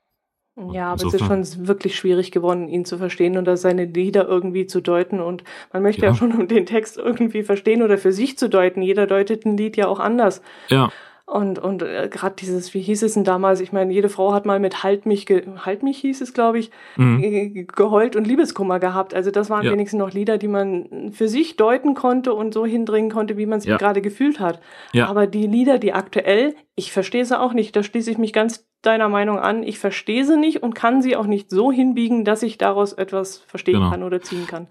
[0.55, 3.87] Und ja, aber insofern, es ist schon wirklich schwierig geworden, ihn zu verstehen oder seine
[3.87, 5.21] Lieder irgendwie zu deuten.
[5.21, 8.83] Und man möchte ja, ja schon den Text irgendwie verstehen oder für sich zu deuten.
[8.83, 10.43] Jeder deutet ein Lied ja auch anders.
[10.69, 10.93] Ja.
[11.33, 13.61] Und, und äh, gerade dieses, wie hieß es denn damals?
[13.61, 16.59] Ich meine, jede Frau hat mal mit Halt mich, ge Halt mich hieß es, glaube
[16.59, 17.67] ich, mhm.
[17.69, 19.15] geheult und Liebeskummer gehabt.
[19.15, 19.73] Also das waren ja.
[19.73, 23.61] wenigstens noch Lieder, die man für sich deuten konnte und so hindringen konnte, wie man
[23.61, 23.79] sich ja.
[23.79, 24.61] gerade gefühlt hat.
[24.93, 25.07] Ja.
[25.07, 28.69] Aber die Lieder, die aktuell, ich verstehe sie auch nicht, da schließe ich mich ganz
[28.83, 29.63] deiner Meinung an.
[29.63, 33.39] Ich verstehe sie nicht und kann sie auch nicht so hinbiegen, dass ich daraus etwas
[33.39, 33.91] verstehen genau.
[33.91, 34.67] kann oder ziehen kann.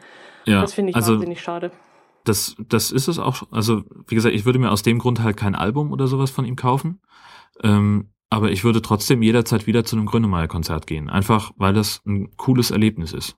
[0.45, 0.61] Ja.
[0.61, 1.71] Das finde ich also, wahnsinnig schade
[2.23, 3.43] das, das ist es auch.
[3.51, 6.45] Also, wie gesagt, ich würde mir aus dem Grund halt kein Album oder sowas von
[6.45, 7.01] ihm kaufen.
[7.63, 11.09] Ähm, aber ich würde trotzdem jederzeit wieder zu einem Grönemeyer-Konzert gehen.
[11.09, 13.35] Einfach, weil das ein cooles Erlebnis ist.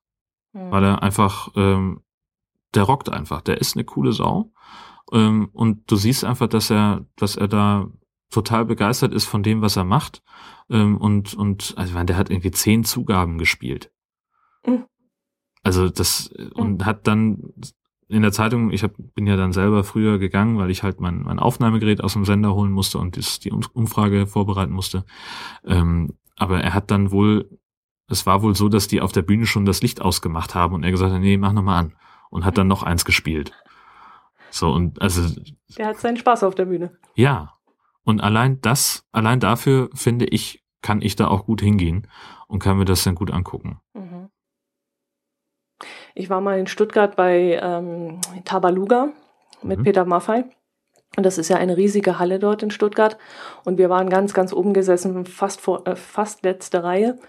[0.54, 0.72] Mhm.
[0.72, 2.02] Weil er einfach, ähm,
[2.76, 3.42] der rockt einfach.
[3.42, 4.52] Der ist eine coole Sau.
[5.12, 7.88] Ähm, und du siehst einfach, dass er, dass er da
[8.30, 10.22] total begeistert ist von dem, was er macht.
[10.70, 13.92] Ähm, und, und, also, ich meine, der hat irgendwie zehn Zugaben gespielt.
[14.66, 14.86] Mhm.
[15.64, 16.86] Also das und mhm.
[16.86, 17.54] hat dann
[18.14, 21.24] in der Zeitung, ich hab, bin ja dann selber früher gegangen, weil ich halt mein,
[21.24, 25.05] mein Aufnahmegerät aus dem Sender holen musste und das, die Umfrage vorbereiten musste.
[25.66, 27.49] Ähm, aber er hat dann wohl,
[28.07, 30.84] es war wohl so, dass die auf der Bühne schon das Licht ausgemacht haben und
[30.84, 31.95] er gesagt hat, nee, mach nochmal an.
[32.30, 33.51] Und hat dann noch eins gespielt.
[34.49, 35.22] So, und also.
[35.78, 36.97] Der hat seinen Spaß auf der Bühne.
[37.16, 37.53] Ja.
[38.03, 42.07] Und allein das, allein dafür, finde ich, kann ich da auch gut hingehen
[42.47, 43.80] und kann mir das dann gut angucken.
[43.93, 44.12] Mhm.
[46.16, 49.09] Ich war mal in Stuttgart bei ähm, Tabaluga
[49.61, 49.84] mit mhm.
[49.84, 50.45] Peter Maffei.
[51.16, 53.18] Und das ist ja eine riesige Halle dort in Stuttgart.
[53.66, 57.20] Und wir waren ganz, ganz oben gesessen, fast, vor, äh, fast letzte Reihe.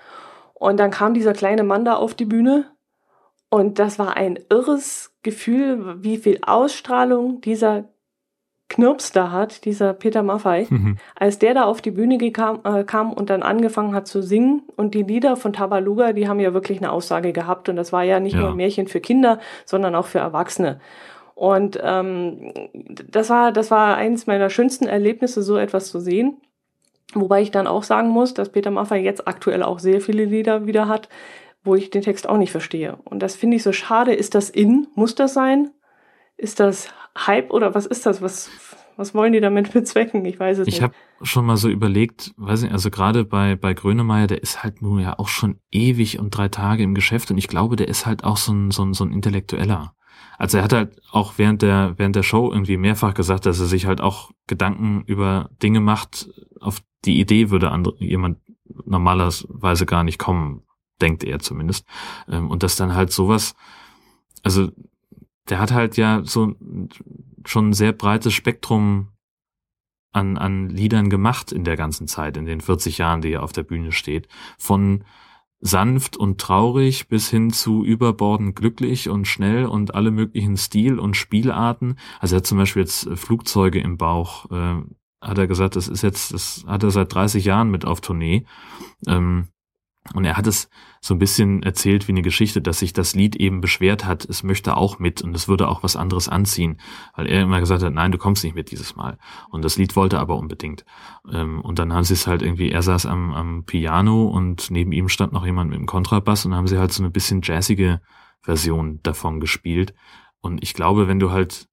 [0.54, 2.70] Und dann kam dieser kleine Mann da auf die Bühne
[3.50, 7.84] Und das war ein irres Gefühl, wie viel Ausstrahlung dieser
[8.68, 10.96] Knirps da hat, dieser Peter Maffei, mhm.
[11.14, 14.62] als der da auf die Bühne gekam, äh, kam und dann angefangen hat zu singen.
[14.76, 17.68] Und die Lieder von Tabaluga, die haben ja wirklich eine Aussage gehabt.
[17.68, 18.40] Und das war ja nicht ja.
[18.40, 20.80] nur ein Märchen für Kinder, sondern auch für Erwachsene.
[21.34, 26.38] Und ähm, das war das war eines meiner schönsten Erlebnisse, so etwas zu sehen.
[27.12, 30.66] Wobei ich dann auch sagen muss, dass Peter Maffay jetzt aktuell auch sehr viele Lieder
[30.66, 31.08] wieder hat,
[31.62, 32.98] wo ich den Text auch nicht verstehe.
[33.04, 34.14] Und das finde ich so schade.
[34.14, 34.88] Ist das in?
[34.94, 35.70] Muss das sein?
[36.36, 38.22] Ist das Hype oder was ist das?
[38.22, 38.50] Was,
[38.96, 40.24] was wollen die damit bezwecken?
[40.24, 40.78] Ich weiß es ich nicht.
[40.78, 44.62] Ich habe schon mal so überlegt, weiß nicht, also gerade bei, bei Grönemeyer, der ist
[44.62, 47.88] halt nun ja auch schon ewig und drei Tage im Geschäft und ich glaube, der
[47.88, 49.94] ist halt auch so ein, so ein, so ein Intellektueller.
[50.38, 53.66] Also er hat halt auch während der, während der Show irgendwie mehrfach gesagt, dass er
[53.66, 56.28] sich halt auch Gedanken über Dinge macht,
[56.60, 58.38] auf die Idee würde andere, jemand
[58.84, 60.62] normalerweise gar nicht kommen,
[61.00, 61.86] denkt er zumindest.
[62.28, 63.54] Ähm, und dass dann halt sowas,
[64.42, 64.70] also
[65.48, 66.54] der hat halt ja so
[67.46, 69.08] schon ein sehr breites Spektrum
[70.12, 73.52] an, an Liedern gemacht in der ganzen Zeit, in den 40 Jahren, die er auf
[73.52, 74.28] der Bühne steht.
[74.58, 75.04] Von
[75.60, 81.16] sanft und traurig bis hin zu überbordend glücklich und schnell und alle möglichen Stil- und
[81.16, 81.96] Spielarten.
[82.20, 84.82] Also er hat zum Beispiel jetzt Flugzeuge im Bauch, äh,
[85.22, 88.44] hat er gesagt, das ist jetzt, das hat er seit 30 Jahren mit auf Tournee.
[89.06, 89.48] Ähm,
[90.12, 90.68] und er hat es
[91.00, 94.42] so ein bisschen erzählt wie eine Geschichte, dass sich das Lied eben beschwert hat, es
[94.42, 96.78] möchte auch mit und es würde auch was anderes anziehen,
[97.16, 99.16] weil er immer gesagt hat, nein, du kommst nicht mit dieses Mal.
[99.48, 100.84] Und das Lied wollte aber unbedingt.
[101.32, 104.92] Ähm, und dann haben sie es halt irgendwie, er saß am, am Piano und neben
[104.92, 108.02] ihm stand noch jemand mit dem Kontrabass und haben sie halt so eine bisschen jazzige
[108.42, 109.94] Version davon gespielt.
[110.42, 111.66] Und ich glaube, wenn du halt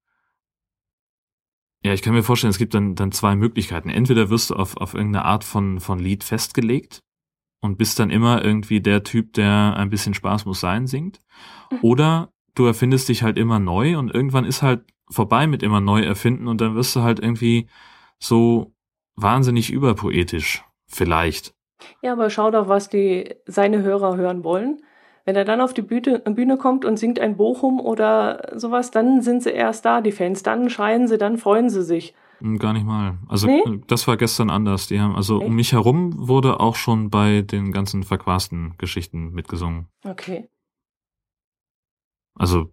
[1.84, 3.90] ja, ich kann mir vorstellen, es gibt dann, dann zwei Möglichkeiten.
[3.90, 7.02] Entweder wirst du auf, auf irgendeine Art von, von Lied festgelegt
[7.62, 11.20] und bist dann immer irgendwie der Typ, der ein bisschen Spaß muss sein singt.
[11.72, 11.78] Mhm.
[11.82, 16.01] Oder du erfindest dich halt immer neu und irgendwann ist halt vorbei mit immer neu
[16.01, 17.68] erfinden und dann wirst du halt irgendwie
[18.20, 18.74] so
[19.16, 20.64] wahnsinnig überpoetisch.
[20.88, 21.53] Vielleicht.
[22.01, 24.82] Ja, aber schau doch, was die seine Hörer hören wollen.
[25.24, 29.22] Wenn er dann auf die Bühne, Bühne kommt und singt ein Bochum oder sowas, dann
[29.22, 30.43] sind sie erst da, die Fans.
[30.43, 32.16] Dann schreien sie, dann freuen sie sich.
[32.42, 33.20] Hm, gar nicht mal.
[33.28, 33.82] Also nee?
[33.88, 34.88] das war gestern anders.
[34.88, 35.46] Die haben, also okay.
[35.46, 39.88] um mich herum wurde auch schon bei den ganzen verquasten Geschichten mitgesungen.
[40.04, 40.50] Okay.
[42.36, 42.72] Also,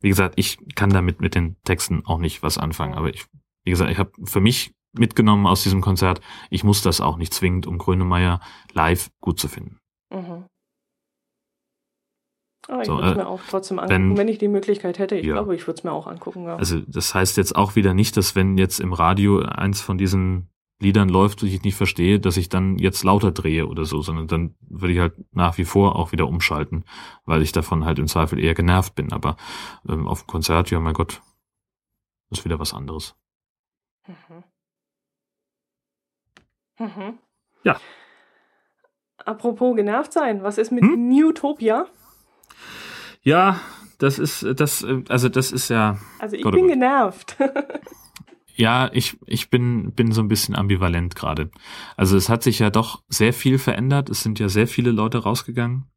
[0.00, 2.94] wie gesagt, ich kann damit mit den Texten auch nicht was anfangen.
[2.94, 3.26] Aber ich,
[3.64, 7.34] wie gesagt, ich habe für mich mitgenommen aus diesem Konzert, ich muss das auch nicht
[7.34, 8.40] zwingend, um Grönemeyer
[8.72, 9.78] live gut zu finden.
[10.10, 10.44] Mhm.
[12.68, 14.98] Aber ich so, würde es äh, mir auch trotzdem angucken, wenn, wenn, ich die Möglichkeit
[14.98, 15.16] hätte.
[15.16, 15.34] Ich ja.
[15.34, 16.44] glaube, ich würde es mir auch angucken.
[16.44, 16.56] Ja.
[16.56, 20.48] Also das heißt jetzt auch wieder nicht, dass wenn jetzt im Radio eins von diesen
[20.80, 24.28] Liedern läuft, die ich nicht verstehe, dass ich dann jetzt lauter drehe oder so, sondern
[24.28, 26.84] dann würde ich halt nach wie vor auch wieder umschalten,
[27.24, 29.12] weil ich davon halt im Zweifel eher genervt bin.
[29.12, 29.36] Aber
[29.88, 31.20] ähm, auf dem Konzert, ja mein Gott,
[32.30, 33.16] ist wieder was anderes.
[34.06, 34.44] Mhm.
[36.78, 37.18] Mhm.
[37.64, 37.80] Ja.
[39.24, 41.08] Apropos genervt sein, was ist mit hm?
[41.08, 41.86] Newtopia?
[43.22, 43.60] Ja,
[43.98, 45.98] das ist, das, also das ist ja.
[46.18, 46.72] Also ich Gott, bin Gott.
[46.72, 47.36] genervt.
[48.54, 51.50] ja, ich, ich bin, bin so ein bisschen ambivalent gerade.
[51.96, 54.08] Also es hat sich ja doch sehr viel verändert.
[54.08, 55.90] Es sind ja sehr viele Leute rausgegangen.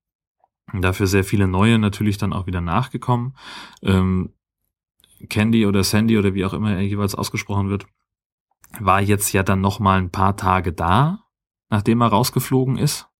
[0.73, 3.35] Dafür sehr viele neue natürlich dann auch wieder nachgekommen.
[3.83, 4.33] Ähm,
[5.29, 7.85] Candy oder Sandy oder wie auch immer er jeweils ausgesprochen wird,
[8.79, 11.25] war jetzt ja dann noch mal ein paar Tage da,
[11.69, 13.11] nachdem er rausgeflogen ist.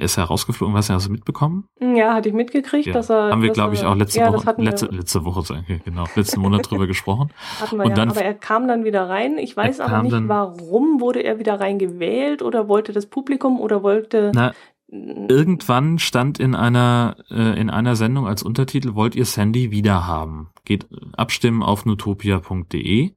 [0.00, 1.66] Er ist ja rausgeflogen, hast du das mitbekommen?
[1.78, 2.94] Ja, hatte ich mitgekriegt, ja.
[2.94, 3.30] dass er.
[3.30, 6.86] Haben wir, glaube ich, auch letzte ja, Woche, letzte, letzte Woche, genau, letzten Monat drüber
[6.88, 7.30] gesprochen.
[7.60, 9.36] Hatten wir und ja, dann, aber er kam dann wieder rein.
[9.36, 14.32] Ich weiß aber nicht, warum wurde er wieder reingewählt oder wollte das Publikum oder wollte.
[14.34, 14.54] Na,
[14.90, 20.48] irgendwann stand in einer, äh, in einer Sendung als Untertitel, wollt ihr Sandy wieder haben?
[20.64, 23.12] Geht abstimmen auf nutopia.de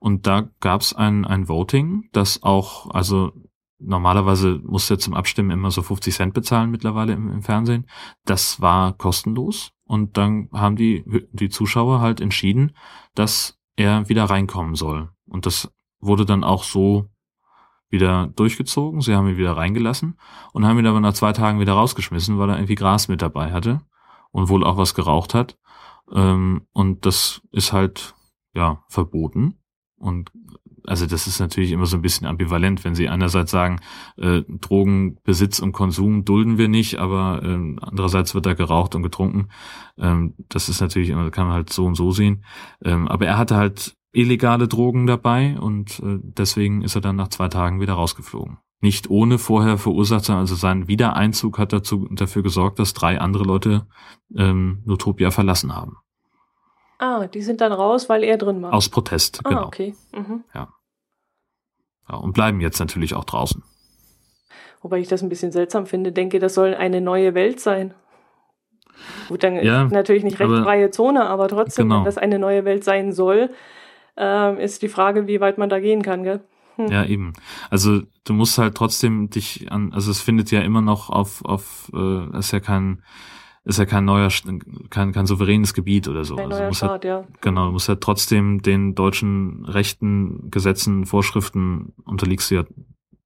[0.00, 3.30] und da gab's ein, ein Voting, das auch, also
[3.86, 7.86] normalerweise musst du zum Abstimmen immer so 50 Cent bezahlen mittlerweile im, im, Fernsehen.
[8.24, 12.72] Das war kostenlos und dann haben die, die Zuschauer halt entschieden,
[13.14, 15.10] dass er wieder reinkommen soll.
[15.26, 17.08] Und das wurde dann auch so
[17.90, 19.00] wieder durchgezogen.
[19.00, 20.18] Sie haben ihn wieder reingelassen
[20.52, 23.52] und haben ihn aber nach zwei Tagen wieder rausgeschmissen, weil er irgendwie Gras mit dabei
[23.52, 23.80] hatte
[24.30, 25.58] und wohl auch was geraucht hat.
[26.12, 28.14] Ähm, und das ist halt,
[28.52, 29.58] ja, verboten.
[29.96, 30.30] Und
[30.86, 33.80] also das ist natürlich immer so ein bisschen ambivalent, wenn sie einerseits sagen,
[34.16, 39.48] äh, Drogenbesitz und Konsum dulden wir nicht, aber äh, andererseits wird da geraucht und getrunken.
[39.98, 42.44] Ähm, das ist natürlich immer, kann man halt so und so sehen.
[42.84, 47.28] Ähm, aber er hatte halt illegale Drogen dabei und äh, deswegen ist er dann nach
[47.28, 48.58] zwei Tagen wieder rausgeflogen.
[48.80, 50.36] nicht ohne vorher verursacht sein.
[50.36, 53.86] Also sein Wiedereinzug hat dazu, dafür gesorgt, dass drei andere Leute
[54.36, 55.96] ähm, Notopia verlassen haben.
[56.98, 58.72] Ah, die sind dann raus, weil er drin war.
[58.72, 59.66] Aus Protest, ah, genau.
[59.66, 59.94] okay.
[60.12, 60.44] Mhm.
[60.54, 60.68] Ja.
[62.08, 62.16] ja.
[62.16, 63.62] Und bleiben jetzt natürlich auch draußen.
[64.82, 67.94] Wobei ich das ein bisschen seltsam finde, denke, das soll eine neue Welt sein.
[69.28, 71.98] Gut, dann Ja, ist natürlich nicht aber- rechtsfreie Zone, aber trotzdem, Genau.
[72.00, 73.50] wenn das eine neue Welt sein soll,
[74.16, 76.44] ähm, ist die Frage, wie weit man da gehen kann, gell?
[76.76, 76.86] Hm.
[76.88, 77.32] Ja, eben.
[77.70, 81.90] Also du musst halt trotzdem dich an, also es findet ja immer noch auf, auf,
[81.94, 83.02] äh, ist ja kein,
[83.64, 84.28] ist ja kein neuer,
[84.90, 86.36] kein, kein souveränes Gebiet oder so.
[86.36, 87.24] Ein Also neuer halt, Staat, ja.
[87.40, 92.64] genau, du musst halt trotzdem den deutschen Rechten, Gesetzen, Vorschriften unterliegst du ja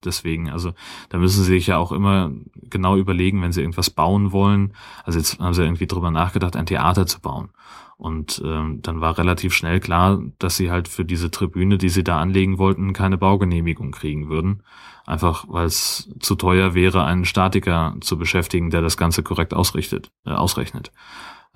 [0.04, 0.50] deswegen.
[0.50, 0.72] Also
[1.08, 4.74] da müssen sie sich ja auch immer genau überlegen, wenn sie irgendwas bauen wollen.
[5.04, 7.50] Also jetzt haben sie irgendwie drüber nachgedacht, ein Theater zu bauen.
[7.96, 12.04] Und ähm, dann war relativ schnell klar, dass sie halt für diese Tribüne, die sie
[12.04, 14.62] da anlegen wollten, keine Baugenehmigung kriegen würden.
[15.04, 20.12] Einfach weil es zu teuer wäre, einen Statiker zu beschäftigen, der das Ganze korrekt ausrichtet,
[20.24, 20.92] äh, ausrechnet.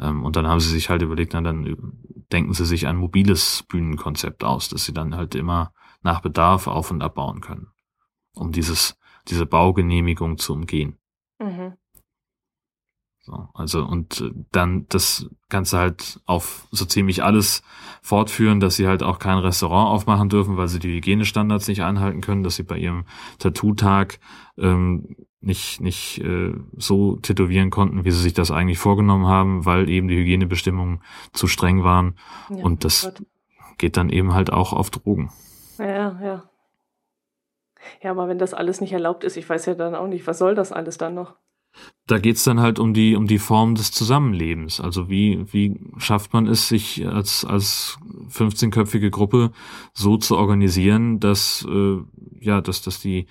[0.01, 1.77] Ähm, und dann haben sie sich halt überlegt, na, dann
[2.33, 5.73] denken sie sich ein mobiles Bühnenkonzept aus, dass sie dann halt immer
[6.03, 7.69] nach Bedarf auf- und abbauen können,
[8.35, 8.97] um dieses,
[9.29, 10.97] diese Baugenehmigung zu umgehen.
[11.41, 11.75] Mhm.
[13.25, 17.63] So, also und äh, dann das Ganze halt auf so ziemlich alles
[18.03, 22.21] fortführen, dass sie halt auch kein Restaurant aufmachen dürfen, weil sie die Hygienestandards nicht einhalten
[22.21, 23.05] können, dass sie bei ihrem
[23.39, 24.19] Tattoo-Tag
[24.59, 29.89] ähm, nicht nicht äh, so tätowieren konnten, wie sie sich das eigentlich vorgenommen haben, weil
[29.89, 31.01] eben die Hygienebestimmungen
[31.33, 32.17] zu streng waren.
[32.51, 33.23] Ja, Und das- Gott.
[33.79, 35.31] Geht dann eben halt auch auf Drogen.
[35.79, 36.45] Ja, ja.
[38.03, 40.39] Ja, aber wenn das alles nicht erlaubt ist, ich weiß ja dann auch nicht, was
[40.39, 41.37] soll das alles dann noch?
[42.07, 44.81] Da geht's dann halt um die um die Form des Zusammenlebens.
[44.81, 49.53] Also wie wie schafft man es, sich als als 15-köpfige Gruppe
[49.95, 51.99] so zu organisieren, dass äh,
[52.41, 53.27] ja dass dass die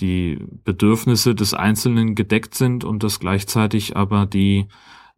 [0.00, 4.68] die Bedürfnisse des Einzelnen gedeckt sind und dass gleichzeitig aber die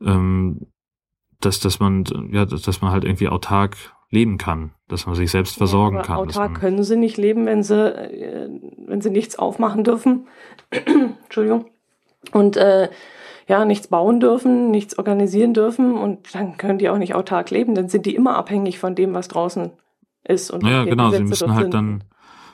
[0.02, 0.66] ähm,
[1.40, 5.30] dass dass man ja dass, dass man halt irgendwie autark leben kann, dass man sich
[5.30, 6.28] selbst versorgen ja, aber kann.
[6.28, 8.48] Autark können sie nicht leben, wenn sie, äh,
[8.86, 10.28] wenn sie nichts aufmachen dürfen.
[11.24, 11.66] Entschuldigung.
[12.32, 12.88] Und äh,
[13.46, 17.74] ja, nichts bauen dürfen, nichts organisieren dürfen und dann können die auch nicht autark leben.
[17.74, 19.72] Dann sind die immer abhängig von dem, was draußen
[20.26, 20.50] ist.
[20.50, 21.74] Und Naja, welche genau, sie müssen halt sind.
[21.74, 22.04] dann,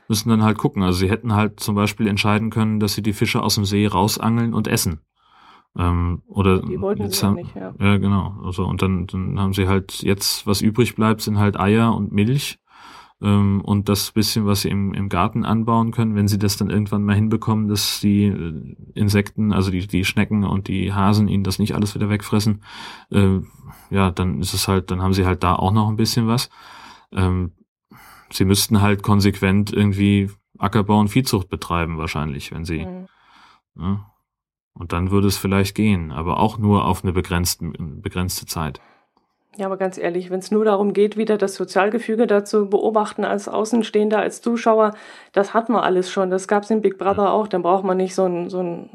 [0.08, 0.82] müssen dann halt gucken.
[0.82, 3.86] Also sie hätten halt zum Beispiel entscheiden können, dass sie die Fische aus dem See
[3.86, 5.00] rausangeln und essen.
[5.76, 7.74] Ähm, oder Die wollten jetzt ja haben, nicht, ja.
[7.78, 8.40] ja, genau.
[8.44, 12.12] Also und dann, dann haben sie halt jetzt, was übrig bleibt, sind halt Eier und
[12.12, 12.58] Milch.
[13.22, 16.70] Ähm, und das bisschen, was sie im, im Garten anbauen können, wenn sie das dann
[16.70, 21.44] irgendwann mal hinbekommen, dass die äh, Insekten, also die, die Schnecken und die Hasen ihnen
[21.44, 22.62] das nicht alles wieder wegfressen,
[23.10, 23.40] äh,
[23.90, 26.48] ja, dann ist es halt, dann haben sie halt da auch noch ein bisschen was.
[27.12, 27.52] Ähm,
[28.30, 33.06] sie müssten halt konsequent irgendwie Ackerbau und Viehzucht betreiben wahrscheinlich, wenn sie, Mhm.
[33.74, 34.00] ne?
[34.74, 38.80] Und dann würde es vielleicht gehen, aber auch nur auf eine begrenzte, begrenzte Zeit.
[39.56, 43.24] Ja, aber ganz ehrlich, wenn es nur darum geht, wieder das Sozialgefüge da zu beobachten
[43.24, 44.94] als Außenstehender, als Zuschauer,
[45.32, 46.30] das hat man alles schon.
[46.30, 47.48] Das gab es in Big Brother auch.
[47.48, 48.90] Dann braucht man nicht so ein, so ein,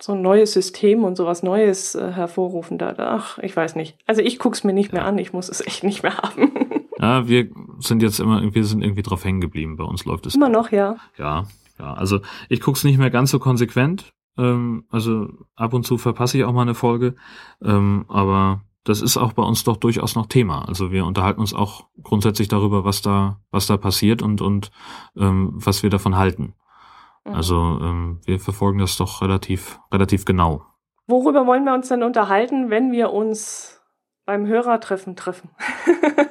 [0.00, 2.76] so ein neues System und sowas Neues äh, hervorrufen.
[2.76, 3.96] Da, ach, ich weiß nicht.
[4.06, 5.16] Also ich guck's mir nicht mehr an.
[5.16, 6.52] Ich muss es echt nicht mehr haben.
[6.98, 9.76] Ja, wir sind jetzt immer, wir sind irgendwie drauf hängen geblieben.
[9.76, 10.34] Bei uns läuft es.
[10.34, 10.96] Immer noch, ja.
[11.18, 11.44] Ja,
[11.78, 11.94] ja.
[11.94, 12.18] Also
[12.48, 14.12] ich guck's nicht mehr ganz so konsequent.
[14.40, 17.16] Ähm, also ab und zu verpasse ich auch mal eine Folge.
[17.62, 20.66] Ähm, aber das ist auch bei uns doch durchaus noch Thema.
[20.66, 24.70] Also wir unterhalten uns auch grundsätzlich darüber, was da, was da passiert und, und
[25.16, 26.54] ähm, was wir davon halten.
[27.24, 27.34] Mhm.
[27.34, 30.64] Also ähm, wir verfolgen das doch relativ, relativ genau.
[31.06, 33.82] Worüber wollen wir uns denn unterhalten, wenn wir uns
[34.24, 35.50] beim Hörertreffen treffen?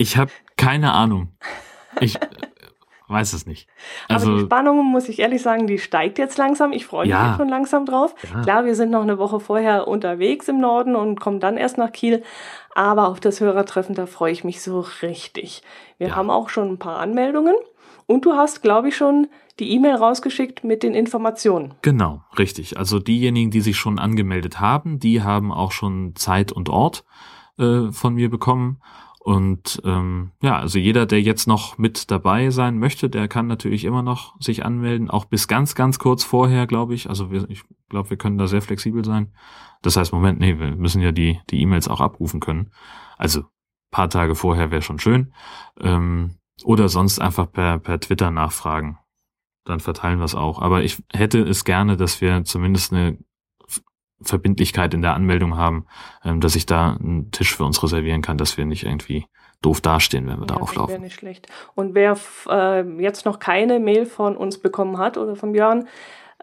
[0.00, 1.36] Ich habe keine Ahnung.
[2.00, 2.18] Ich
[3.08, 3.68] weiß es nicht.
[4.08, 6.72] Aber die Also Spannung, muss ich ehrlich sagen, die steigt jetzt langsam.
[6.72, 7.34] Ich freue mich Ja.
[7.36, 8.14] schon langsam drauf.
[8.32, 11.78] ja, Klar, wir sind noch eine Woche vorher unterwegs im Norden und kommen dann erst
[11.78, 12.22] nach Kiel.
[12.74, 15.62] Aber auf das Hörertreffen, da freue ich mich so richtig.
[15.98, 16.16] Wir Ja.
[16.16, 17.54] haben auch schon ein paar Anmeldungen.
[18.06, 19.26] Und du hast, glaube ich, schon
[19.58, 21.74] die E-Mail rausgeschickt mit den Informationen.
[21.82, 22.78] genau, richtig.
[22.78, 27.04] Also diejenigen, die sich schon angemeldet haben, die haben auch schon Zeit und Ort
[27.58, 28.80] äh, von mir bekommen.
[29.28, 33.84] Und ähm, ja, also jeder, der jetzt noch mit dabei sein möchte, der kann natürlich
[33.84, 37.10] immer noch sich anmelden, auch bis ganz, ganz kurz vorher, glaube ich.
[37.10, 39.34] Also wir, ich glaube, wir können da sehr flexibel sein.
[39.82, 42.70] Das heißt, Moment, nee, wir müssen ja die die E-Mails auch abrufen können.
[43.18, 43.42] Also
[43.90, 45.34] paar Tage vorher wäre schon schön.
[45.78, 48.98] Ähm, oder sonst einfach per, per Twitter nachfragen.
[49.64, 50.62] Dann verteilen wir es auch.
[50.62, 53.18] Aber ich hätte es gerne, dass wir zumindest eine
[54.22, 55.86] Verbindlichkeit in der Anmeldung haben,
[56.24, 59.26] ähm, dass ich da einen Tisch für uns reservieren kann, dass wir nicht irgendwie
[59.62, 60.92] doof dastehen, wenn wir ja, da auflaufen.
[60.92, 61.48] Wäre nicht schlecht.
[61.74, 62.16] Und wer
[62.48, 65.88] äh, jetzt noch keine Mail von uns bekommen hat oder von Björn,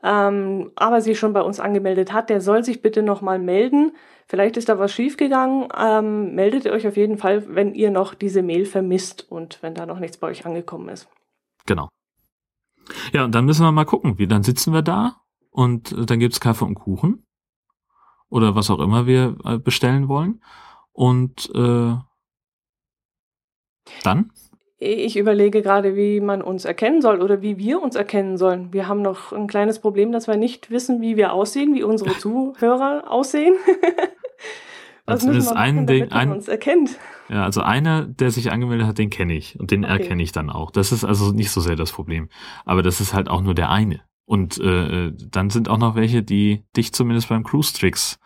[0.03, 3.93] ähm, aber sich schon bei uns angemeldet hat, der soll sich bitte nochmal melden.
[4.27, 5.67] Vielleicht ist da was schiefgegangen.
[5.77, 9.85] Ähm, meldet euch auf jeden Fall, wenn ihr noch diese Mail vermisst und wenn da
[9.85, 11.07] noch nichts bei euch angekommen ist.
[11.65, 11.89] Genau.
[13.13, 16.19] Ja, und dann müssen wir mal gucken, wie dann sitzen wir da und äh, dann
[16.19, 17.24] gibt's Kaffee und Kuchen
[18.29, 20.41] oder was auch immer wir äh, bestellen wollen.
[20.91, 21.95] Und äh,
[24.03, 24.31] dann?
[24.77, 28.73] Ich überlege gerade, wie man uns erkennen soll oder wie wir uns erkennen sollen.
[28.73, 32.11] Wir haben noch ein kleines Problem, dass wir nicht wissen, wie wir aussehen, wie unsere
[32.19, 33.55] Zuhörer aussehen.
[35.07, 36.97] Was also müssen wir machen, man ein, uns erkennt?
[37.29, 39.93] Ja, also einer, der sich angemeldet hat, den kenne ich und den okay.
[39.93, 40.71] erkenne ich dann auch.
[40.71, 42.27] Das ist also nicht so sehr das Problem.
[42.65, 44.01] Aber das ist halt auch nur der eine.
[44.25, 48.19] Und äh, dann sind auch noch welche, die dich zumindest beim Cruise Tricks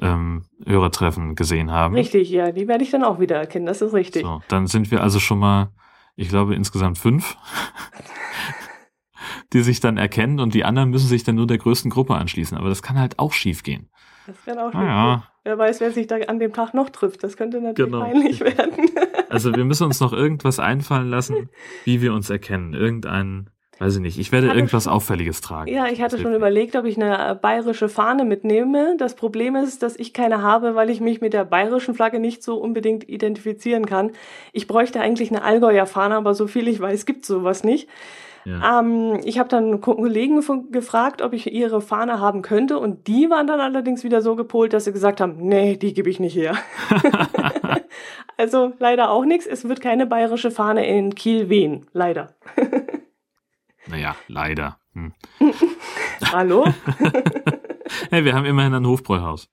[0.00, 1.94] ähm, Hörertreffen gesehen haben.
[1.94, 4.22] Richtig, ja, die werde ich dann auch wieder erkennen, das ist richtig.
[4.22, 5.70] So, dann sind wir also schon mal,
[6.14, 7.36] ich glaube, insgesamt fünf,
[9.52, 12.56] die sich dann erkennen und die anderen müssen sich dann nur der größten Gruppe anschließen.
[12.56, 13.90] Aber das kann halt auch schief gehen.
[14.26, 15.22] Das kann auch schief ah, gehen.
[15.44, 17.22] Wer weiß, wer sich da an dem Tag noch trifft.
[17.22, 18.04] Das könnte natürlich genau.
[18.04, 18.90] peinlich werden.
[19.30, 21.48] also wir müssen uns noch irgendwas einfallen lassen,
[21.84, 22.74] wie wir uns erkennen.
[22.74, 23.48] Irgendein
[23.78, 24.18] Weiß ich nicht.
[24.18, 25.70] Ich werde irgendwas schon, Auffälliges tragen.
[25.70, 28.96] Ja, ich hatte schon überlegt, ob ich eine bayerische Fahne mitnehme.
[28.96, 32.42] Das Problem ist, dass ich keine habe, weil ich mich mit der bayerischen Flagge nicht
[32.42, 34.12] so unbedingt identifizieren kann.
[34.52, 37.86] Ich bräuchte eigentlich eine Allgäuer Fahne, aber so viel ich weiß, gibt sowas nicht.
[38.46, 38.78] Ja.
[38.78, 43.48] Ähm, ich habe dann Kollegen gefragt, ob ich ihre Fahne haben könnte und die waren
[43.48, 46.56] dann allerdings wieder so gepolt, dass sie gesagt haben, nee, die gebe ich nicht her.
[48.36, 49.46] also leider auch nichts.
[49.46, 52.34] Es wird keine bayerische Fahne in Kiel wehen, leider.
[53.88, 54.78] Naja, leider.
[54.94, 55.12] Hm.
[56.32, 56.66] Hallo?
[58.10, 59.48] hey, wir haben immerhin ein Hofbräuhaus.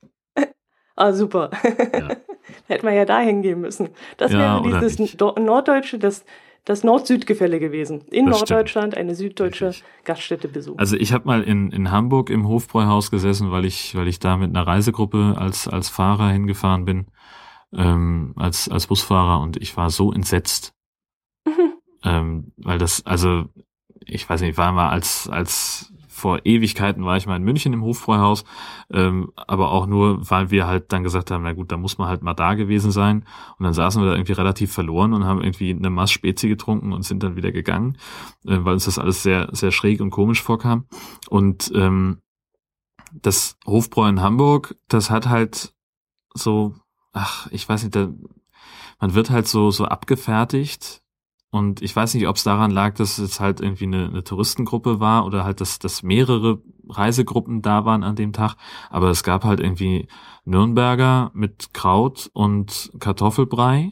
[0.96, 1.50] Ah, super.
[1.94, 2.16] Ja.
[2.68, 3.90] Hätten wir ja da hingehen müssen.
[4.18, 6.26] Das ja, wäre dieses norddeutsche, das,
[6.66, 8.02] das Nord-Süd-Gefälle gewesen.
[8.12, 8.98] In das Norddeutschland stimmt.
[8.98, 9.86] eine süddeutsche Richtig.
[10.04, 10.80] Gaststätte besuchen.
[10.80, 14.38] Also ich habe mal in, in Hamburg im Hofbräuhaus gesessen, weil ich, weil ich da
[14.38, 17.08] mit einer Reisegruppe als, als Fahrer hingefahren bin,
[17.74, 20.74] ähm, als, als Busfahrer und ich war so entsetzt.
[21.46, 21.74] Mhm.
[22.04, 23.46] Ähm, weil das, also
[24.06, 25.94] ich weiß nicht, war mal als, als
[26.24, 28.46] vor Ewigkeiten war ich mal in München im Hofbräuhaus,
[28.92, 32.08] ähm, aber auch nur, weil wir halt dann gesagt haben, na gut, da muss man
[32.08, 33.26] halt mal da gewesen sein.
[33.58, 36.94] Und dann saßen wir da irgendwie relativ verloren und haben irgendwie eine Maß Spezi getrunken
[36.94, 37.98] und sind dann wieder gegangen,
[38.46, 40.86] äh, weil uns das alles sehr, sehr schräg und komisch vorkam.
[41.30, 42.22] Und ähm,
[43.12, 45.74] das Hofbräu in Hamburg, das hat halt
[46.34, 46.74] so,
[47.12, 48.08] ach, ich weiß nicht, da,
[49.02, 51.03] man wird halt so, so abgefertigt
[51.54, 55.00] und ich weiß nicht, ob es daran lag, dass es halt irgendwie eine, eine Touristengruppe
[55.00, 58.56] war oder halt, dass, dass mehrere Reisegruppen da waren an dem Tag.
[58.90, 60.08] Aber es gab halt irgendwie
[60.46, 63.92] Nürnberger mit Kraut und Kartoffelbrei.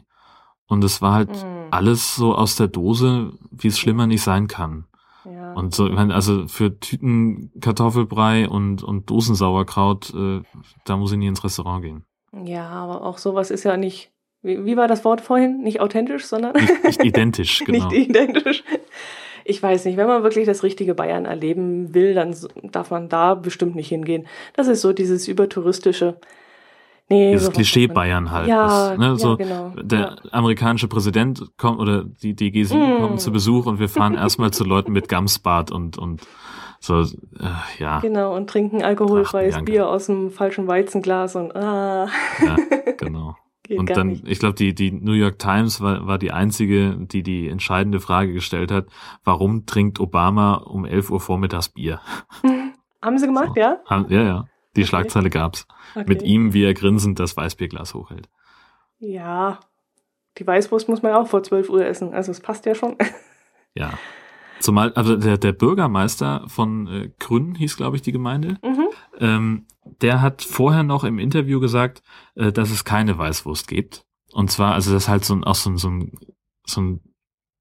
[0.66, 1.68] Und es war halt mm.
[1.70, 4.88] alles so aus der Dose, wie es schlimmer nicht sein kann.
[5.24, 5.54] Ja.
[5.54, 10.42] Und so, also für Tüten Kartoffelbrei und, und Dosensauerkraut, äh,
[10.86, 12.06] da muss ich nie ins Restaurant gehen.
[12.44, 14.11] Ja, aber auch sowas ist ja nicht
[14.44, 15.62] wie, wie war das Wort vorhin?
[15.62, 16.54] Nicht authentisch, sondern?
[16.54, 17.90] Nicht, nicht identisch, genau.
[17.90, 18.64] nicht identisch.
[19.44, 23.34] Ich weiß nicht, wenn man wirklich das richtige Bayern erleben will, dann darf man da
[23.36, 24.28] bestimmt nicht hingehen.
[24.54, 26.18] Das ist so dieses übertouristische.
[27.10, 28.48] Nee, Dieses Klischee Bayern halt.
[28.48, 29.18] Ja, ist, ne?
[29.18, 29.74] so, ja genau.
[29.82, 30.16] Der ja.
[30.32, 33.02] amerikanische Präsident kommt oder die, die G7 mm.
[33.02, 36.22] kommen zu Besuch und wir fahren erstmal zu Leuten mit Gamsbad und, und
[36.80, 37.06] so, äh,
[37.80, 38.00] ja.
[38.00, 42.08] Genau, und trinken alkoholfreies Bier aus dem falschen Weizenglas und ah.
[42.42, 42.56] Ja,
[42.98, 43.36] genau.
[43.72, 44.28] Geht und dann, nicht.
[44.28, 48.34] ich glaube, die, die New York Times war, war die einzige, die die entscheidende Frage
[48.34, 48.88] gestellt hat,
[49.24, 52.02] warum trinkt Obama um 11 Uhr vormittags Bier?
[53.02, 53.62] Haben sie gemacht, so.
[53.62, 53.80] ja?
[53.90, 54.46] Ja, ja.
[54.76, 54.88] Die okay.
[54.90, 55.68] Schlagzeile gab's.
[55.96, 56.04] Okay.
[56.06, 58.28] Mit ihm, wie er grinsend das Weißbierglas hochhält.
[59.00, 59.62] Ja,
[60.38, 62.14] die Weißwurst muss man auch vor 12 Uhr essen.
[62.14, 62.98] Also es passt ja schon.
[63.74, 63.94] Ja.
[64.60, 68.58] Zumal, also der, der Bürgermeister von äh, Grün hieß, glaube ich, die Gemeinde.
[68.62, 68.90] Mhm.
[69.22, 69.68] Ähm,
[70.02, 72.04] der hat vorher noch im Interview gesagt,
[72.36, 74.06] äh, dass es keine Weißwurst gibt.
[74.34, 76.12] Und zwar, also das ist halt so ein, auch so ein, so ein,
[76.66, 77.02] so ein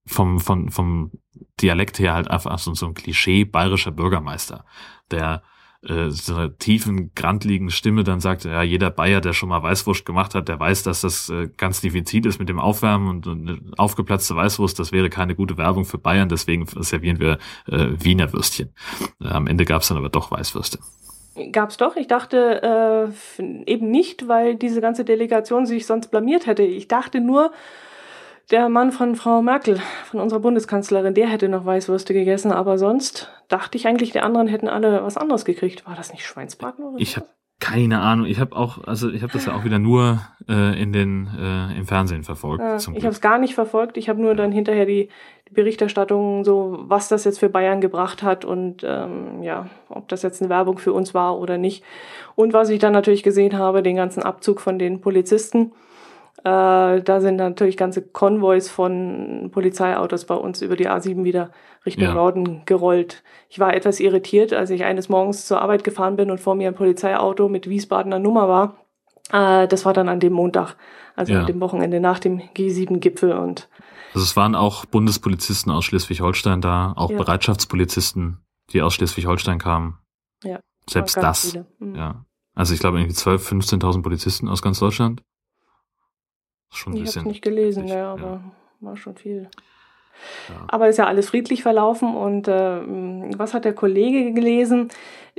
[0.06, 1.12] vom, vom, vom
[1.60, 4.64] Dialekt her halt einfach so, so ein Klischee bayerischer Bürgermeister,
[5.10, 5.42] der
[5.82, 10.04] äh, so einer tiefen, grandliegen Stimme dann sagt, ja, jeder Bayer, der schon mal Weißwurst
[10.04, 13.48] gemacht hat, der weiß, dass das äh, ganz diffizil ist mit dem Aufwärmen und, und
[13.48, 18.32] eine aufgeplatzte Weißwurst, das wäre keine gute Werbung für Bayern, deswegen servieren wir äh, Wiener
[18.32, 18.70] Würstchen.
[19.20, 20.80] Äh, am Ende gab es dann aber doch Weißwürste.
[21.52, 21.96] Gab's doch.
[21.96, 26.62] Ich dachte äh, eben nicht, weil diese ganze Delegation sich sonst blamiert hätte.
[26.62, 27.52] Ich dachte nur,
[28.50, 33.30] der Mann von Frau Merkel, von unserer Bundeskanzlerin, der hätte noch Weißwürste gegessen, aber sonst
[33.48, 35.86] dachte ich eigentlich, die anderen hätten alle was anderes gekriegt.
[35.86, 37.26] War das nicht Schweinsbraten oder Ich habe
[37.60, 38.24] Keine Ahnung.
[38.26, 41.76] Ich habe auch, also ich habe das ja auch wieder nur äh, in den äh,
[41.78, 42.62] im Fernsehen verfolgt.
[42.62, 43.98] Ja, ich habe es gar nicht verfolgt.
[43.98, 45.10] Ich habe nur dann hinterher die,
[45.46, 50.22] die, Berichterstattung, so was das jetzt für Bayern gebracht hat und ähm, ja, ob das
[50.22, 51.84] jetzt eine Werbung für uns war oder nicht.
[52.34, 55.72] Und was ich dann natürlich gesehen habe, den ganzen Abzug von den Polizisten.
[56.44, 61.50] Äh, da sind natürlich ganze Konvois von Polizeiautos bei uns über die A7 wieder
[61.84, 62.14] Richtung ja.
[62.14, 63.22] Norden gerollt.
[63.48, 66.68] Ich war etwas irritiert, als ich eines Morgens zur Arbeit gefahren bin und vor mir
[66.68, 68.76] ein Polizeiauto mit Wiesbadener Nummer war.
[69.32, 70.76] Äh, das war dann an dem Montag,
[71.14, 71.40] also ja.
[71.40, 73.68] an dem Wochenende nach dem G7-Gipfel und
[74.12, 77.16] also es waren auch Bundespolizisten aus Schleswig-Holstein da, auch ja.
[77.16, 78.38] Bereitschaftspolizisten,
[78.72, 79.98] die aus Schleswig-Holstein kamen.
[80.42, 80.58] Ja.
[80.88, 81.56] Selbst das.
[81.78, 81.94] Mhm.
[81.94, 82.24] Ja.
[82.56, 85.22] Also ich glaube irgendwie 12, 15.000 Polizisten aus ganz Deutschland.
[86.70, 88.42] Schon ein ich habe nicht gelesen, ja, aber ja.
[88.80, 89.48] war schon viel.
[90.48, 90.66] Ja.
[90.68, 92.80] Aber ist ja alles friedlich verlaufen und äh,
[93.36, 94.88] was hat der Kollege gelesen?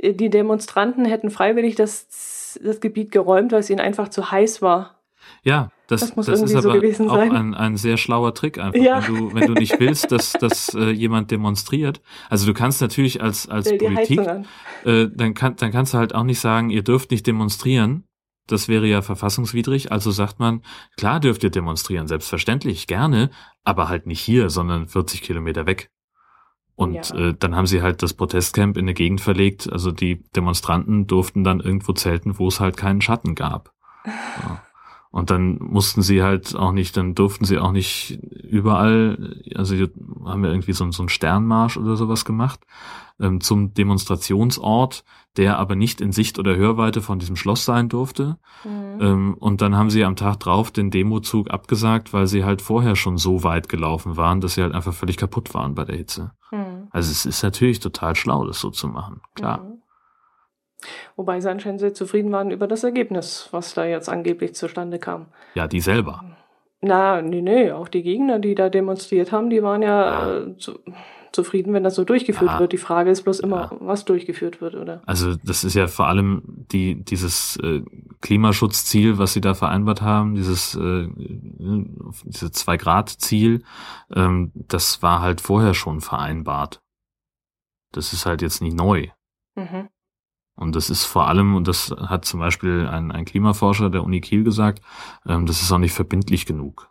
[0.02, 4.96] Die Demonstranten hätten freiwillig das, das Gebiet geräumt, weil es ihnen einfach zu heiß war.
[5.44, 8.80] Ja, das, das, muss das ist aber so auch ein, ein sehr schlauer Trick einfach.
[8.80, 9.06] Ja.
[9.06, 12.00] Wenn, du, wenn du nicht willst, dass, dass äh, jemand demonstriert.
[12.28, 14.20] Also du kannst natürlich als, als Politik,
[14.84, 18.04] äh, dann, kann, dann kannst du halt auch nicht sagen, ihr dürft nicht demonstrieren,
[18.46, 20.62] das wäre ja verfassungswidrig, also sagt man,
[20.96, 23.30] klar dürft ihr demonstrieren, selbstverständlich, gerne,
[23.64, 25.90] aber halt nicht hier, sondern 40 Kilometer weg.
[26.74, 27.28] Und ja.
[27.28, 31.44] äh, dann haben sie halt das Protestcamp in eine Gegend verlegt, also die Demonstranten durften
[31.44, 33.72] dann irgendwo zelten, wo es halt keinen Schatten gab.
[34.04, 34.62] Ja.
[35.12, 39.76] Und dann mussten sie halt auch nicht, dann durften sie auch nicht überall, also
[40.24, 42.60] haben wir irgendwie so, so einen Sternmarsch oder sowas gemacht,
[43.20, 45.04] ähm, zum Demonstrationsort,
[45.36, 48.38] der aber nicht in Sicht oder Hörweite von diesem Schloss sein durfte.
[48.64, 49.00] Mhm.
[49.00, 52.96] Ähm, und dann haben sie am Tag drauf den Demozug abgesagt, weil sie halt vorher
[52.96, 56.32] schon so weit gelaufen waren, dass sie halt einfach völlig kaputt waren bei der Hitze.
[56.50, 56.88] Mhm.
[56.90, 59.58] Also es ist natürlich total schlau, das so zu machen, klar.
[59.58, 59.71] Mhm.
[61.16, 65.26] Wobei sie anscheinend sehr zufrieden waren über das Ergebnis, was da jetzt angeblich zustande kam.
[65.54, 66.24] Ja, die selber.
[66.80, 70.38] Na, nee, nee, auch die Gegner, die da demonstriert haben, die waren ja, ja.
[70.38, 70.80] Äh, zu,
[71.32, 72.58] zufrieden, wenn das so durchgeführt ja.
[72.58, 72.72] wird.
[72.72, 73.76] Die Frage ist bloß immer, ja.
[73.80, 75.02] was durchgeführt wird, oder?
[75.06, 76.42] Also das ist ja vor allem
[76.72, 77.82] die, dieses äh,
[78.20, 81.08] Klimaschutzziel, was sie da vereinbart haben, dieses äh,
[82.24, 83.62] diese Zwei-Grad-Ziel,
[84.14, 86.80] ähm, das war halt vorher schon vereinbart.
[87.92, 89.08] Das ist halt jetzt nicht neu.
[89.54, 89.88] Mhm.
[90.62, 94.20] Und das ist vor allem, und das hat zum Beispiel ein, ein Klimaforscher der Uni
[94.20, 94.80] Kiel gesagt,
[95.26, 96.88] ähm, das ist auch nicht verbindlich genug.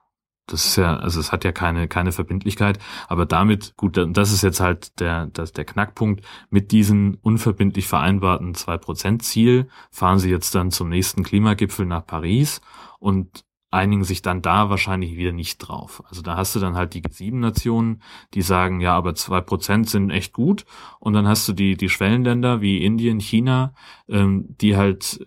[0.47, 4.41] Das ist ja, also es hat ja keine, keine Verbindlichkeit, aber damit, gut, das ist
[4.41, 6.25] jetzt halt der, das, der Knackpunkt.
[6.49, 12.59] Mit diesem unverbindlich vereinbarten 2%-Ziel fahren sie jetzt dann zum nächsten Klimagipfel nach Paris
[12.99, 16.03] und einigen sich dann da wahrscheinlich wieder nicht drauf.
[16.07, 18.01] Also da hast du dann halt die G7-Nationen,
[18.33, 20.65] die sagen, ja, aber zwei Prozent sind echt gut.
[20.99, 23.73] Und dann hast du die, die Schwellenländer wie Indien, China,
[24.09, 25.25] ähm, die halt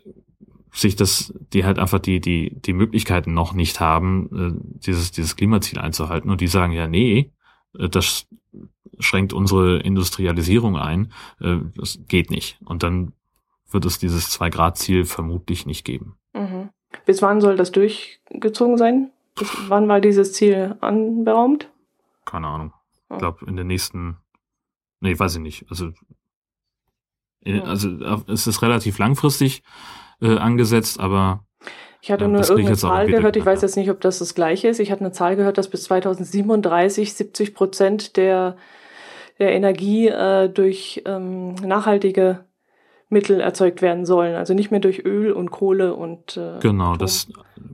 [0.71, 5.37] sich das, die halt einfach die, die, die Möglichkeiten noch nicht haben, äh, dieses, dieses
[5.37, 6.31] Klimaziel einzuhalten.
[6.31, 7.33] Und die sagen, ja, nee,
[7.79, 8.27] äh, das
[8.99, 11.13] schränkt unsere Industrialisierung ein.
[11.41, 12.59] Äh, das geht nicht.
[12.65, 13.13] Und dann
[13.71, 16.17] wird es dieses Zwei-Grad-Ziel vermutlich nicht geben.
[16.35, 16.71] Mhm.
[17.05, 19.11] Bis wann soll das durchgezogen sein?
[19.37, 21.69] Bis wann war dieses Ziel anberaumt?
[22.25, 22.73] Keine Ahnung.
[23.11, 24.17] Ich glaube, in den nächsten,
[25.01, 25.67] nee, weiß ich nicht.
[25.71, 25.93] Also,
[27.41, 27.89] in, also
[28.29, 29.63] es ist relativ langfristig
[30.21, 31.45] äh, angesetzt, aber
[32.05, 34.79] ich hatte nur irgendeine Zahl gehört, ich weiß jetzt nicht, ob das das gleiche ist.
[34.79, 38.59] Ich hatte eine Zahl gehört, dass bis 2037 70 Prozent der,
[39.39, 42.45] der Energie äh, durch ähm, nachhaltige
[43.09, 44.35] Mittel erzeugt werden sollen.
[44.35, 47.29] Also nicht mehr durch Öl und Kohle und äh, Genau, das,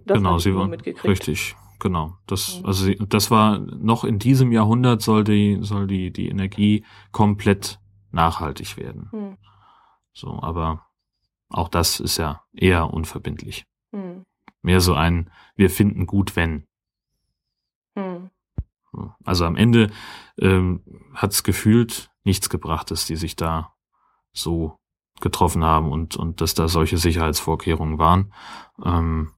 [0.06, 1.56] das genau, sie waren richtig.
[1.80, 2.66] Genau, das, mhm.
[2.66, 8.76] also das war noch in diesem Jahrhundert soll die, soll die, die Energie komplett nachhaltig
[8.76, 9.08] werden.
[9.12, 9.38] Mhm.
[10.12, 10.86] So, aber
[11.48, 13.64] auch das ist ja eher unverbindlich.
[13.92, 14.26] Mhm.
[14.62, 16.66] Mehr so ein, wir finden gut, wenn.
[17.94, 18.30] Mhm.
[19.24, 19.90] Also am Ende
[20.38, 20.82] ähm,
[21.14, 23.72] hat es gefühlt nichts gebracht, dass die sich da
[24.32, 24.79] so
[25.20, 28.32] getroffen haben und, und dass da solche Sicherheitsvorkehrungen waren.
[28.84, 29.32] Ähm,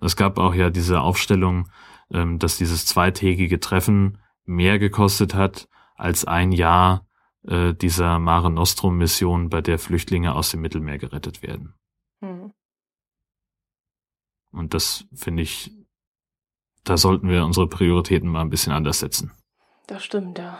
[0.00, 1.68] es gab auch ja diese Aufstellung,
[2.10, 7.06] ähm, dass dieses zweitägige Treffen mehr gekostet hat als ein Jahr
[7.46, 11.74] äh, dieser Mare Nostrum Mission, bei der Flüchtlinge aus dem Mittelmeer gerettet werden.
[12.20, 12.52] Mhm.
[14.52, 15.72] Und das finde ich,
[16.84, 19.32] da sollten wir unsere Prioritäten mal ein bisschen anders setzen.
[19.86, 20.58] Das stimmt, ja.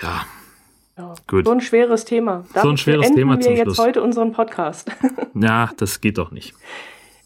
[0.00, 0.26] Ja,
[0.98, 1.44] ja, Gut.
[1.44, 2.44] So ein schweres Thema.
[2.54, 4.90] Damit so ein schweres Thema wir jetzt heute unseren Podcast.
[5.34, 6.54] ja, das geht doch nicht.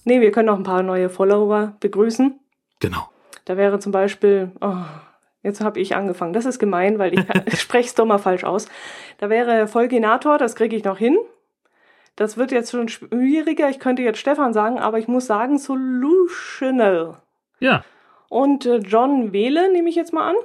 [0.05, 2.39] Nee, wir können noch ein paar neue Follower begrüßen.
[2.81, 3.09] Genau.
[3.45, 4.75] Da wäre zum Beispiel, oh,
[5.43, 6.33] jetzt habe ich angefangen.
[6.33, 7.25] Das ist gemein, weil ich
[7.61, 8.66] spreche es doch mal falsch aus.
[9.18, 11.16] Da wäre Folginator, das kriege ich noch hin.
[12.16, 13.71] das wird jetzt schon schwieriger.
[13.71, 17.18] Ich könnte jetzt Stefan sagen, aber ich muss sagen Solutional.
[17.61, 17.85] Ja.
[18.29, 20.37] Und äh, John Wähle nehme ich jetzt mal an.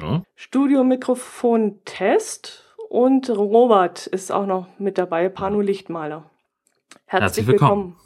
[0.00, 0.22] ja.
[0.34, 2.63] Studio-Mikrofon Test.
[2.94, 6.30] Und Robert ist auch noch mit dabei, Pano Lichtmaler.
[7.06, 7.82] Herzlich, Herzlich willkommen.
[7.86, 7.96] willkommen.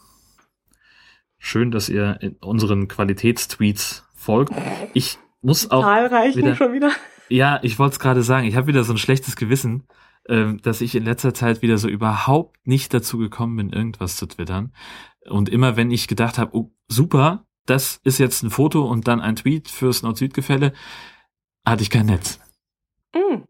[1.36, 4.54] Schön, dass ihr in unseren Qualitätstweets folgt.
[4.94, 6.90] Ich muss auch Zahlreichen wieder- schon wieder.
[7.28, 8.46] Ja, ich wollte es gerade sagen.
[8.46, 9.86] Ich habe wieder so ein schlechtes Gewissen,
[10.26, 14.24] ähm, dass ich in letzter Zeit wieder so überhaupt nicht dazu gekommen bin, irgendwas zu
[14.24, 14.72] twittern.
[15.28, 19.20] Und immer wenn ich gedacht habe, oh, super, das ist jetzt ein Foto und dann
[19.20, 20.72] ein Tweet fürs Nord-Süd-Gefälle,
[21.66, 22.40] hatte ich kein Netz.
[23.14, 23.44] Hm.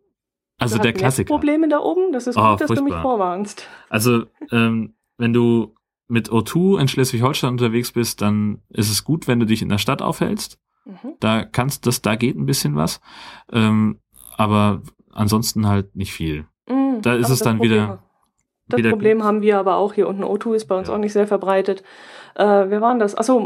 [0.58, 1.28] Also Du der hast Klassiker.
[1.28, 2.12] Probleme da oben.
[2.12, 3.02] Das ist Oh, gut, dass du mich furchtbar.
[3.02, 3.66] vorwarnst.
[3.88, 5.74] Also ähm, wenn du
[6.08, 9.78] mit O2 in Schleswig-Holstein unterwegs bist, dann ist es gut, wenn du dich in der
[9.78, 10.58] Stadt aufhältst.
[10.84, 11.14] Mhm.
[11.20, 13.00] Da kannst das, da geht ein bisschen was.
[13.52, 14.00] Ähm,
[14.36, 14.82] aber
[15.12, 16.46] ansonsten halt nicht viel.
[16.68, 18.02] Mm, Da ist es dann Problem, wieder-
[18.68, 20.24] Das wieder Problem haben wir aber auch hier unten.
[20.24, 20.94] O2 ist bei uns Ja.
[20.94, 21.82] auch nicht sehr verbreitet.
[22.38, 23.16] Äh, wer waren das?
[23.16, 23.40] Achso,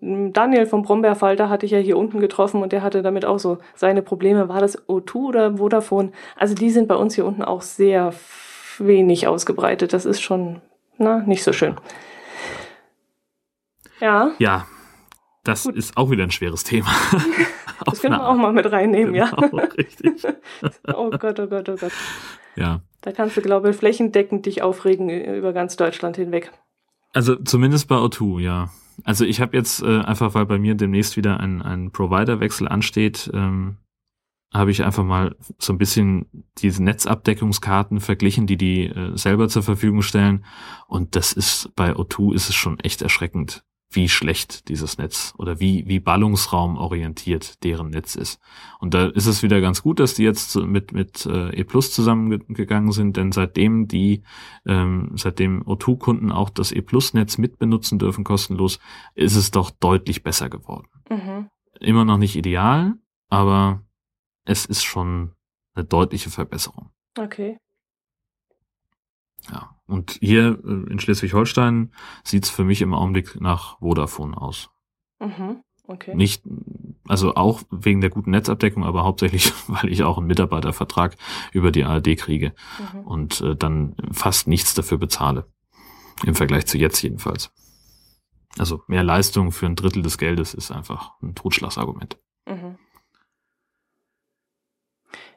[0.00, 3.58] Daniel vom Brombeerfalter hatte ich ja hier unten getroffen und der hatte damit auch so
[3.74, 4.48] seine Probleme.
[4.48, 6.12] War das O2 oder Vodafone?
[6.36, 8.14] Also die sind bei uns hier unten auch sehr
[8.78, 9.92] wenig ausgebreitet.
[9.92, 10.62] Das ist schon
[10.98, 11.74] na, nicht so schön.
[14.00, 14.66] Ja, Ja,
[15.42, 15.74] das Gut.
[15.74, 16.90] ist auch wieder ein schweres Thema.
[17.86, 20.22] das können wir auch mal mit reinnehmen, genau, richtig.
[20.22, 20.30] ja.
[20.94, 21.92] Oh Gott, oh Gott, oh Gott.
[22.54, 22.82] Ja.
[23.00, 26.52] Da kannst du, glaube ich, flächendeckend dich aufregen über ganz Deutschland hinweg.
[27.12, 28.70] Also zumindest bei O2, ja.
[29.04, 33.30] Also ich habe jetzt äh, einfach, weil bei mir demnächst wieder ein, ein Providerwechsel ansteht,
[33.32, 33.78] ähm,
[34.52, 36.26] habe ich einfach mal so ein bisschen
[36.58, 40.44] diese Netzabdeckungskarten verglichen, die die äh, selber zur Verfügung stellen.
[40.86, 45.60] Und das ist bei O2 ist es schon echt erschreckend, wie schlecht dieses Netz oder
[45.60, 48.40] wie wie ballungsraumorientiert deren Netz ist.
[48.80, 51.92] Und da ist es wieder ganz gut, dass die jetzt mit mit äh, E Plus
[51.92, 54.22] zusammengegangen sind, denn seitdem die
[54.66, 58.78] ähm, seitdem O2-Kunden auch das E Plus-Netz mitbenutzen dürfen kostenlos,
[59.14, 60.88] ist es doch deutlich besser geworden.
[61.08, 61.48] Mhm.
[61.80, 62.94] Immer noch nicht ideal,
[63.30, 63.82] aber
[64.44, 65.32] es ist schon
[65.74, 66.90] eine deutliche Verbesserung.
[67.18, 67.58] Okay.
[69.50, 69.76] Ja.
[69.86, 71.92] Und hier äh, in Schleswig-Holstein
[72.24, 74.70] sieht's für mich im Augenblick nach Vodafone aus.
[75.20, 75.62] Mhm.
[75.86, 76.14] Okay.
[76.14, 76.42] Nicht,
[77.08, 81.16] also auch wegen der guten Netzabdeckung, aber hauptsächlich, weil ich auch einen Mitarbeitervertrag
[81.52, 82.54] über die ARD kriege
[82.92, 83.00] Mhm.
[83.00, 85.46] und äh, dann fast nichts dafür bezahle.
[86.26, 87.50] Im Vergleich zu jetzt jedenfalls.
[88.58, 92.18] Also mehr Leistung für ein Drittel des Geldes ist einfach ein Totschlagsargument.
[92.46, 92.76] Mhm.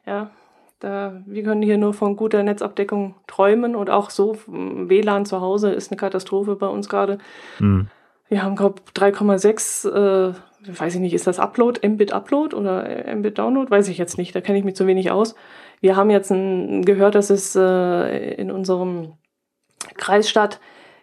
[0.04, 0.30] Ja,
[0.82, 5.70] da, wir können hier nur von guter Netzabdeckung träumen und auch so WLAN zu Hause
[5.70, 7.18] ist eine Katastrophe bei uns gerade.
[7.58, 7.86] Hm.
[8.28, 10.34] Wir haben, glaube 3,6, äh,
[10.66, 13.70] weiß ich nicht, ist das Upload, Mbit Upload oder Mbit Download?
[13.70, 15.36] Weiß ich jetzt nicht, da kenne ich mich zu wenig aus.
[15.80, 19.12] Wir haben jetzt ein, gehört, dass es äh, in unserem
[19.96, 20.60] Kreisstadt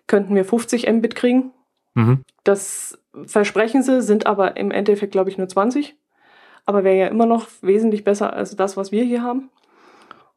[0.07, 1.51] könnten wir 50 Mbit kriegen.
[1.93, 2.23] Mhm.
[2.43, 5.95] Das versprechen sie, sind aber im Endeffekt, glaube ich, nur 20.
[6.65, 9.49] Aber wäre ja immer noch wesentlich besser als das, was wir hier haben.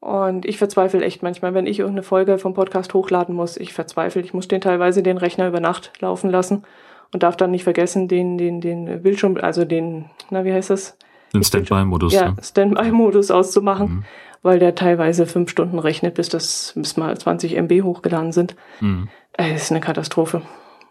[0.03, 3.57] Und ich verzweifle echt manchmal, wenn ich irgendeine Folge vom Podcast hochladen muss.
[3.57, 4.21] Ich verzweifle.
[4.21, 6.65] Ich muss den teilweise den Rechner über Nacht laufen lassen
[7.13, 10.97] und darf dann nicht vergessen, den, den, den Bildschirm, also den, na, wie heißt das?
[11.33, 12.13] Den Standby-Modus.
[12.15, 12.37] Ja, ne?
[12.43, 14.05] Standby-Modus auszumachen, Mhm.
[14.43, 18.57] weil der teilweise fünf Stunden rechnet, bis das, bis mal 20 MB hochgeladen sind.
[18.81, 19.09] Mhm.
[19.39, 20.43] Äh, ist eine Katastrophe.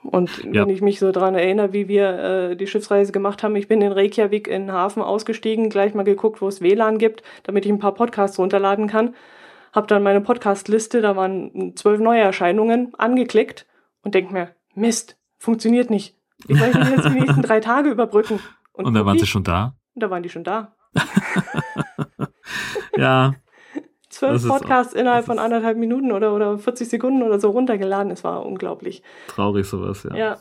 [0.03, 0.61] Und Ja.
[0.65, 2.09] wenn ich mich so dran erinnere, wie wir
[2.51, 6.03] äh, die Schiffsreise gemacht haben, ich bin in Reykjavik in den Hafen ausgestiegen, gleich mal
[6.03, 9.15] geguckt, wo es WLAN gibt, damit ich ein paar Podcasts runterladen kann.
[9.73, 13.67] Hab dann meine Podcast-Liste, da waren zwölf Neuerscheinungen, angeklickt
[14.03, 16.17] und denk mir, Mist, funktioniert nicht.
[16.47, 18.39] Ich denn jetzt die nächsten drei Tage überbrücken?
[18.73, 19.75] Und da guck waren sie schon da.
[19.93, 20.75] und da waren die schon da.
[22.97, 23.33] Ja,
[24.27, 28.11] Zwölf auch- Podcasts innerhalb von anderthalb Minuten oder, oder 40 Sekunden oder so runtergeladen.
[28.11, 29.01] Es war unglaublich.
[29.27, 30.15] traurig sowas, ja.
[30.15, 30.37] Ja.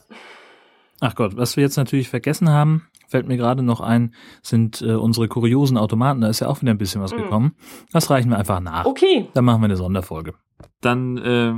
[1.01, 4.93] Ach Gott, was wir jetzt natürlich vergessen haben, fällt mir gerade noch ein, sind äh,
[4.95, 6.21] unsere kuriosen Automaten.
[6.21, 7.17] Da ist ja auch wieder ein bisschen was Mm.
[7.17, 7.57] gekommen.
[7.93, 8.85] Das reichen wir einfach nach.
[8.85, 9.29] Okay.
[9.35, 10.35] Dann machen wir eine Sonderfolge.
[10.83, 11.55] Dann äh,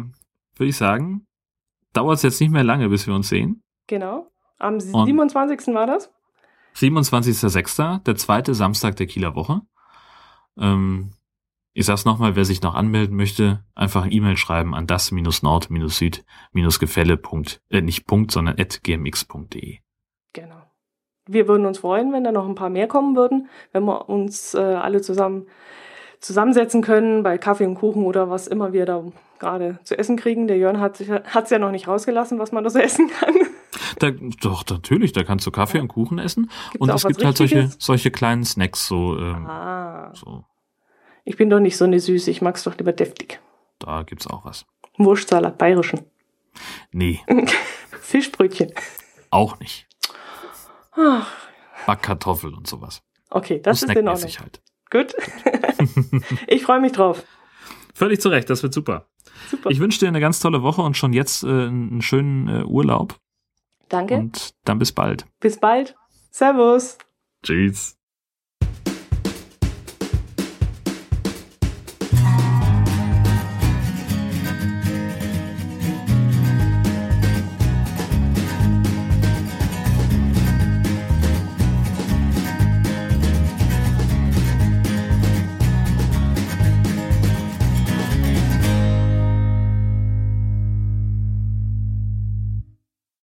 [0.57, 1.27] würde ich sagen,
[1.93, 3.63] dauert es jetzt nicht mehr lange, bis wir uns sehen.
[3.89, 4.29] Genau.
[4.59, 5.75] Am Und- 27.
[5.75, 6.09] war das?
[6.77, 9.61] 27.06., der zweite Samstag der Kieler Woche.
[10.59, 11.11] Ähm,
[11.75, 17.21] ich sag's nochmal, wer sich noch anmelden möchte, einfach eine E-Mail schreiben an das-nord-süd-gefälle.
[17.71, 19.79] Äh, nicht Punkt, sondern at gmx.de.
[20.33, 20.63] Genau.
[21.27, 24.55] Wir würden uns freuen, wenn da noch ein paar mehr kommen würden, wenn wir uns
[24.55, 25.47] äh, alle zusammen
[26.21, 29.03] zusammensetzen können bei Kaffee und Kuchen oder was immer wir da
[29.41, 30.47] gerade zu essen kriegen.
[30.47, 33.35] Der Jörn hat es ja noch nicht rausgelassen, was man da so essen kann.
[33.99, 36.51] Da, doch, natürlich, da kannst du Kaffee und Kuchen essen.
[36.79, 40.45] und auch es gibt halt solche, solche kleinen Snacks, so, ähm, Ah, so,
[41.25, 43.41] ich bin doch nicht so eine Süße, ich mag's doch lieber deftig.
[43.79, 44.67] da gibt's auch was.
[44.99, 46.01] Wurstsalat, bayerischen.
[46.93, 47.21] Nee,
[48.01, 48.73] Fischbrötchen.
[49.31, 49.87] auch nicht.
[50.93, 51.31] Ach,
[51.87, 53.03] Backkartoffel und sowas.
[53.31, 54.31] okay, das ist in Ordnung.
[54.31, 54.61] Halt.
[54.91, 55.15] Gut.
[56.47, 57.25] ich freue mich drauf.
[57.95, 59.09] Völlig zu Recht, das wird super.
[59.51, 59.71] Super.
[59.71, 63.19] Ich wünsche dir eine ganz tolle Woche und schon jetzt äh, einen schönen äh, Urlaub.
[63.89, 64.17] Danke.
[64.17, 65.27] Und dann bis bald.
[65.41, 65.95] Bis bald.
[66.31, 66.99] Servus.
[67.43, 67.99] Tschüss.